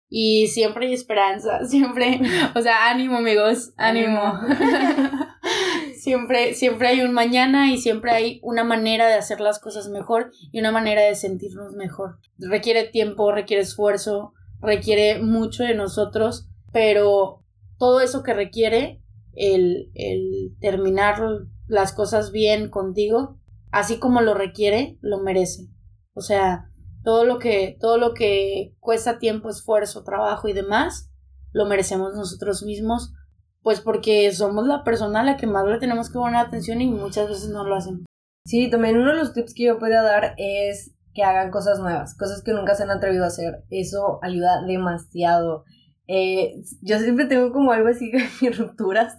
Y 0.09 0.47
siempre 0.47 0.87
hay 0.87 0.93
esperanza, 0.93 1.65
siempre, 1.67 2.21
o 2.55 2.61
sea, 2.61 2.89
ánimo 2.89 3.17
amigos, 3.17 3.73
ánimo. 3.77 4.21
siempre, 5.95 6.53
siempre 6.53 6.87
hay 6.87 7.01
un 7.01 7.13
mañana 7.13 7.71
y 7.71 7.77
siempre 7.77 8.11
hay 8.11 8.39
una 8.43 8.63
manera 8.63 9.07
de 9.07 9.15
hacer 9.15 9.39
las 9.41 9.59
cosas 9.59 9.89
mejor 9.89 10.31
y 10.51 10.59
una 10.59 10.71
manera 10.71 11.01
de 11.01 11.15
sentirnos 11.15 11.73
mejor. 11.73 12.19
Requiere 12.37 12.85
tiempo, 12.85 13.31
requiere 13.31 13.63
esfuerzo, 13.63 14.33
requiere 14.61 15.19
mucho 15.19 15.63
de 15.63 15.75
nosotros, 15.75 16.47
pero 16.71 17.43
todo 17.77 18.01
eso 18.01 18.23
que 18.23 18.33
requiere 18.33 19.01
el, 19.33 19.91
el 19.95 20.55
terminar 20.59 21.19
las 21.67 21.93
cosas 21.93 22.31
bien 22.31 22.69
contigo, 22.69 23.39
así 23.71 23.97
como 23.99 24.21
lo 24.21 24.33
requiere, 24.33 24.97
lo 25.01 25.19
merece. 25.19 25.67
O 26.13 26.21
sea, 26.21 26.71
todo 27.05 27.23
lo 27.23 27.37
que, 27.37 27.77
todo 27.79 27.97
lo 27.97 28.13
que 28.13 28.75
cuesta 28.79 29.19
tiempo, 29.19 29.49
esfuerzo, 29.49 30.03
trabajo 30.03 30.47
y 30.49 30.53
demás, 30.53 31.11
lo 31.53 31.65
merecemos 31.65 32.15
nosotros 32.15 32.63
mismos, 32.63 33.13
pues 33.61 33.79
porque 33.79 34.31
somos 34.33 34.67
la 34.67 34.83
persona 34.83 35.21
a 35.21 35.23
la 35.23 35.37
que 35.37 35.45
más 35.45 35.65
le 35.65 35.77
tenemos 35.77 36.09
que 36.09 36.15
poner 36.15 36.37
atención 36.37 36.81
y 36.81 36.89
muchas 36.89 37.29
veces 37.29 37.49
no 37.49 37.63
lo 37.63 37.75
hacen. 37.75 38.05
Sí, 38.45 38.69
también 38.71 38.97
uno 38.97 39.11
de 39.11 39.17
los 39.17 39.33
tips 39.33 39.53
que 39.53 39.65
yo 39.65 39.77
podría 39.79 40.01
dar 40.01 40.33
es 40.37 40.95
que 41.13 41.23
hagan 41.23 41.51
cosas 41.51 41.79
nuevas, 41.79 42.17
cosas 42.17 42.41
que 42.43 42.53
nunca 42.53 42.73
se 42.73 42.83
han 42.83 42.91
atrevido 42.91 43.23
a 43.23 43.27
hacer. 43.27 43.63
Eso 43.69 44.19
ayuda 44.23 44.63
demasiado. 44.63 45.63
Eh, 46.07 46.61
yo 46.81 46.99
siempre 46.99 47.25
tengo 47.25 47.51
como 47.51 47.71
algo 47.71 47.87
así 47.87 48.11
de 48.11 48.23
mis 48.41 48.57
rupturas, 48.57 49.17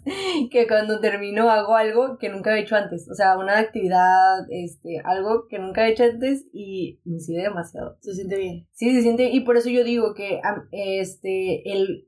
que 0.50 0.66
cuando 0.66 1.00
termino 1.00 1.50
hago 1.50 1.74
algo 1.74 2.18
que 2.18 2.28
nunca 2.28 2.56
he 2.56 2.60
hecho 2.60 2.76
antes, 2.76 3.08
o 3.10 3.14
sea, 3.14 3.36
una 3.38 3.58
actividad, 3.58 4.46
este, 4.50 5.00
algo 5.04 5.46
que 5.48 5.58
nunca 5.58 5.86
he 5.86 5.92
hecho 5.92 6.04
antes 6.04 6.46
y 6.52 7.00
me 7.04 7.18
sirve 7.18 7.42
demasiado. 7.42 7.98
Se 8.00 8.14
siente 8.14 8.36
bien. 8.36 8.66
Sí, 8.72 8.94
se 8.94 9.02
siente, 9.02 9.30
y 9.30 9.40
por 9.40 9.56
eso 9.56 9.68
yo 9.68 9.84
digo 9.84 10.14
que 10.14 10.40
este, 10.72 11.72
el 11.72 12.06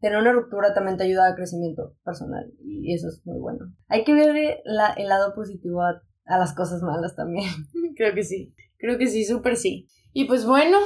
tener 0.00 0.18
una 0.18 0.32
ruptura 0.32 0.74
también 0.74 0.96
te 0.96 1.04
ayuda 1.04 1.28
a 1.28 1.34
crecimiento 1.34 1.94
personal 2.04 2.52
y 2.62 2.92
eso 2.92 3.08
es 3.08 3.22
muy 3.24 3.38
bueno. 3.38 3.72
Hay 3.88 4.04
que 4.04 4.12
ver 4.12 4.60
la, 4.64 4.92
el 4.92 5.08
lado 5.08 5.34
positivo 5.34 5.82
a, 5.82 6.02
a 6.26 6.38
las 6.38 6.54
cosas 6.54 6.82
malas 6.82 7.16
también. 7.16 7.48
Creo 7.96 8.14
que 8.14 8.22
sí, 8.22 8.52
creo 8.78 8.98
que 8.98 9.06
sí, 9.06 9.24
súper 9.24 9.56
sí. 9.56 9.88
Y 10.12 10.26
pues 10.26 10.46
bueno, 10.46 10.78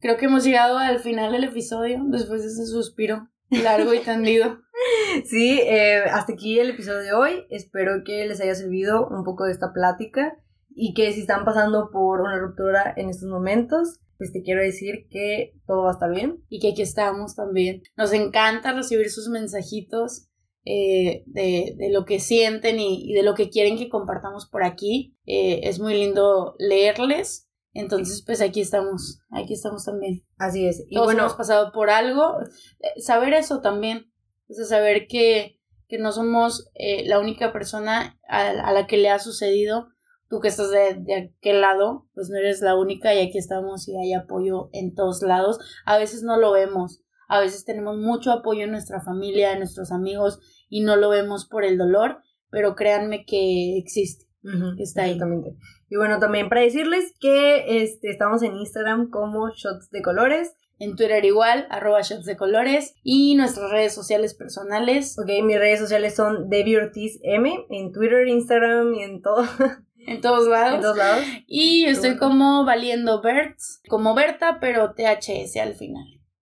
Creo 0.00 0.16
que 0.16 0.26
hemos 0.26 0.44
llegado 0.44 0.78
al 0.78 1.00
final 1.00 1.32
del 1.32 1.44
episodio, 1.44 2.00
después 2.06 2.42
de 2.42 2.48
ese 2.48 2.66
suspiro 2.66 3.28
largo 3.50 3.94
y 3.94 3.98
tendido. 3.98 4.60
sí, 5.24 5.60
eh, 5.60 6.02
hasta 6.10 6.34
aquí 6.34 6.60
el 6.60 6.70
episodio 6.70 7.00
de 7.00 7.12
hoy. 7.12 7.46
Espero 7.50 8.02
que 8.04 8.26
les 8.26 8.40
haya 8.40 8.54
servido 8.54 9.08
un 9.08 9.24
poco 9.24 9.44
de 9.44 9.52
esta 9.52 9.72
plática 9.72 10.36
y 10.68 10.94
que 10.94 11.12
si 11.12 11.22
están 11.22 11.44
pasando 11.44 11.90
por 11.90 12.20
una 12.20 12.38
ruptura 12.38 12.94
en 12.96 13.08
estos 13.08 13.28
momentos, 13.28 13.98
pues 14.18 14.32
te 14.32 14.42
quiero 14.42 14.62
decir 14.62 15.08
que 15.10 15.54
todo 15.66 15.82
va 15.82 15.90
a 15.90 15.94
estar 15.94 16.10
bien. 16.10 16.44
Y 16.48 16.60
que 16.60 16.70
aquí 16.70 16.82
estamos 16.82 17.34
también. 17.34 17.82
Nos 17.96 18.12
encanta 18.12 18.72
recibir 18.72 19.10
sus 19.10 19.28
mensajitos 19.28 20.28
eh, 20.64 21.24
de, 21.26 21.74
de, 21.76 21.90
lo 21.90 22.04
que 22.04 22.20
sienten 22.20 22.78
y, 22.78 23.12
de 23.14 23.22
lo 23.22 23.34
que 23.34 23.50
quieren 23.50 23.78
que 23.78 23.88
compartamos 23.88 24.48
por 24.48 24.62
aquí. 24.62 25.16
Eh, 25.26 25.60
es 25.64 25.80
muy 25.80 25.94
lindo 25.94 26.54
leerles 26.58 27.47
entonces, 27.74 28.22
pues 28.24 28.40
aquí 28.40 28.60
estamos, 28.60 29.20
aquí 29.30 29.54
estamos 29.54 29.84
también. 29.84 30.24
Así 30.38 30.66
es. 30.66 30.84
Y 30.88 30.98
bueno, 30.98 31.20
hemos 31.20 31.34
pasado 31.34 31.72
por 31.72 31.90
algo. 31.90 32.38
Eh, 32.80 33.00
saber 33.00 33.34
eso 33.34 33.60
también, 33.60 34.10
o 34.48 34.54
sea, 34.54 34.64
saber 34.64 35.06
que, 35.06 35.60
que 35.86 35.98
no 35.98 36.12
somos 36.12 36.70
eh, 36.74 37.06
la 37.06 37.18
única 37.18 37.52
persona 37.52 38.18
a, 38.28 38.72
la 38.72 38.86
que 38.86 38.96
le 38.96 39.10
ha 39.10 39.18
sucedido. 39.18 39.88
Tú 40.28 40.40
que 40.40 40.48
estás 40.48 40.70
de, 40.70 40.94
de 40.94 41.32
aquel 41.38 41.62
lado, 41.62 42.06
pues 42.14 42.28
no 42.28 42.36
eres 42.36 42.60
la 42.60 42.76
única 42.76 43.14
y 43.14 43.20
aquí 43.20 43.38
estamos 43.38 43.88
y 43.88 43.96
hay 43.96 44.12
apoyo 44.12 44.68
en 44.72 44.94
todos 44.94 45.22
lados. 45.22 45.58
A 45.86 45.96
veces 45.96 46.22
no 46.22 46.36
lo 46.36 46.52
vemos, 46.52 47.02
a 47.28 47.40
veces 47.40 47.64
tenemos 47.64 47.96
mucho 47.96 48.32
apoyo 48.32 48.64
en 48.64 48.72
nuestra 48.72 49.00
familia, 49.00 49.52
en 49.52 49.60
nuestros 49.60 49.90
amigos 49.90 50.38
y 50.68 50.82
no 50.82 50.96
lo 50.96 51.08
vemos 51.08 51.46
por 51.46 51.64
el 51.64 51.78
dolor, 51.78 52.22
pero 52.50 52.74
créanme 52.74 53.24
que 53.24 53.78
existe. 53.78 54.27
Está 54.42 55.02
ahí. 55.02 55.12
Exactamente. 55.12 55.56
Y 55.90 55.96
bueno, 55.96 56.18
también 56.18 56.48
para 56.48 56.60
decirles 56.60 57.14
que 57.20 57.82
este, 57.82 58.10
estamos 58.10 58.42
en 58.42 58.56
Instagram 58.56 59.10
como 59.10 59.50
Shots 59.50 59.90
de 59.90 60.02
Colores. 60.02 60.54
En 60.80 60.94
Twitter 60.94 61.24
igual, 61.24 61.66
arroba 61.70 62.02
shots 62.02 62.24
de 62.24 62.36
colores. 62.36 62.94
Y 63.02 63.34
nuestras 63.34 63.70
redes 63.70 63.94
sociales 63.94 64.34
personales. 64.34 65.18
Ok, 65.18 65.28
mis 65.44 65.58
redes 65.58 65.80
sociales 65.80 66.14
son 66.14 66.48
Debbie 66.48 66.76
Ortiz 66.76 67.18
M. 67.22 67.66
En 67.68 67.92
Twitter, 67.92 68.28
Instagram 68.28 68.94
y 68.94 69.02
en 69.02 69.22
todo. 69.22 69.44
En 70.06 70.22
todos 70.22 70.48
lados. 70.48 70.76
En 70.76 70.80
todos 70.80 70.96
lados. 70.96 71.22
Y 71.46 71.84
yo 71.84 71.90
estoy 71.90 72.16
como 72.16 72.64
Valiendo 72.64 73.20
Berts, 73.20 73.82
como 73.90 74.14
Berta, 74.14 74.58
pero 74.58 74.94
THS 74.94 75.58
al 75.58 75.74
final. 75.74 76.06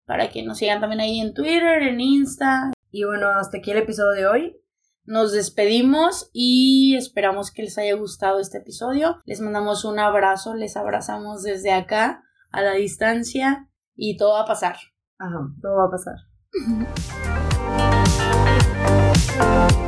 Para 0.05 0.29
que 0.29 0.43
nos 0.43 0.59
sigan 0.59 0.81
también 0.81 1.01
ahí 1.01 1.21
en 1.21 1.33
Twitter, 1.33 1.83
en 1.83 1.99
Insta. 1.99 2.73
Y 2.91 3.05
bueno, 3.05 3.31
hasta 3.31 3.57
aquí 3.57 3.71
el 3.71 3.79
episodio 3.79 4.13
de 4.13 4.27
hoy. 4.27 4.57
Nos 5.07 5.33
despedimos 5.33 6.31
y 6.33 6.97
esperamos 6.97 7.53
que 7.53 7.63
les 7.63 7.79
haya 7.79 7.95
gustado 7.95 8.41
este 8.41 8.59
episodio. 8.59 9.19
Les 9.25 9.41
mandamos 9.41 9.85
un 9.85 10.01
abrazo, 10.01 10.55
les 10.55 10.77
abrazamos 10.77 11.43
desde 11.43 11.73
acá, 11.73 12.25
a 12.51 12.63
la 12.63 12.73
distancia, 12.73 13.71
y 13.95 14.17
todo 14.17 14.33
va 14.33 14.43
a 14.43 14.47
pasar. 14.47 14.77
Ajá, 15.19 15.49
todo 15.63 15.77
va 15.77 15.85
a 15.87 15.91
pasar. 15.91 16.17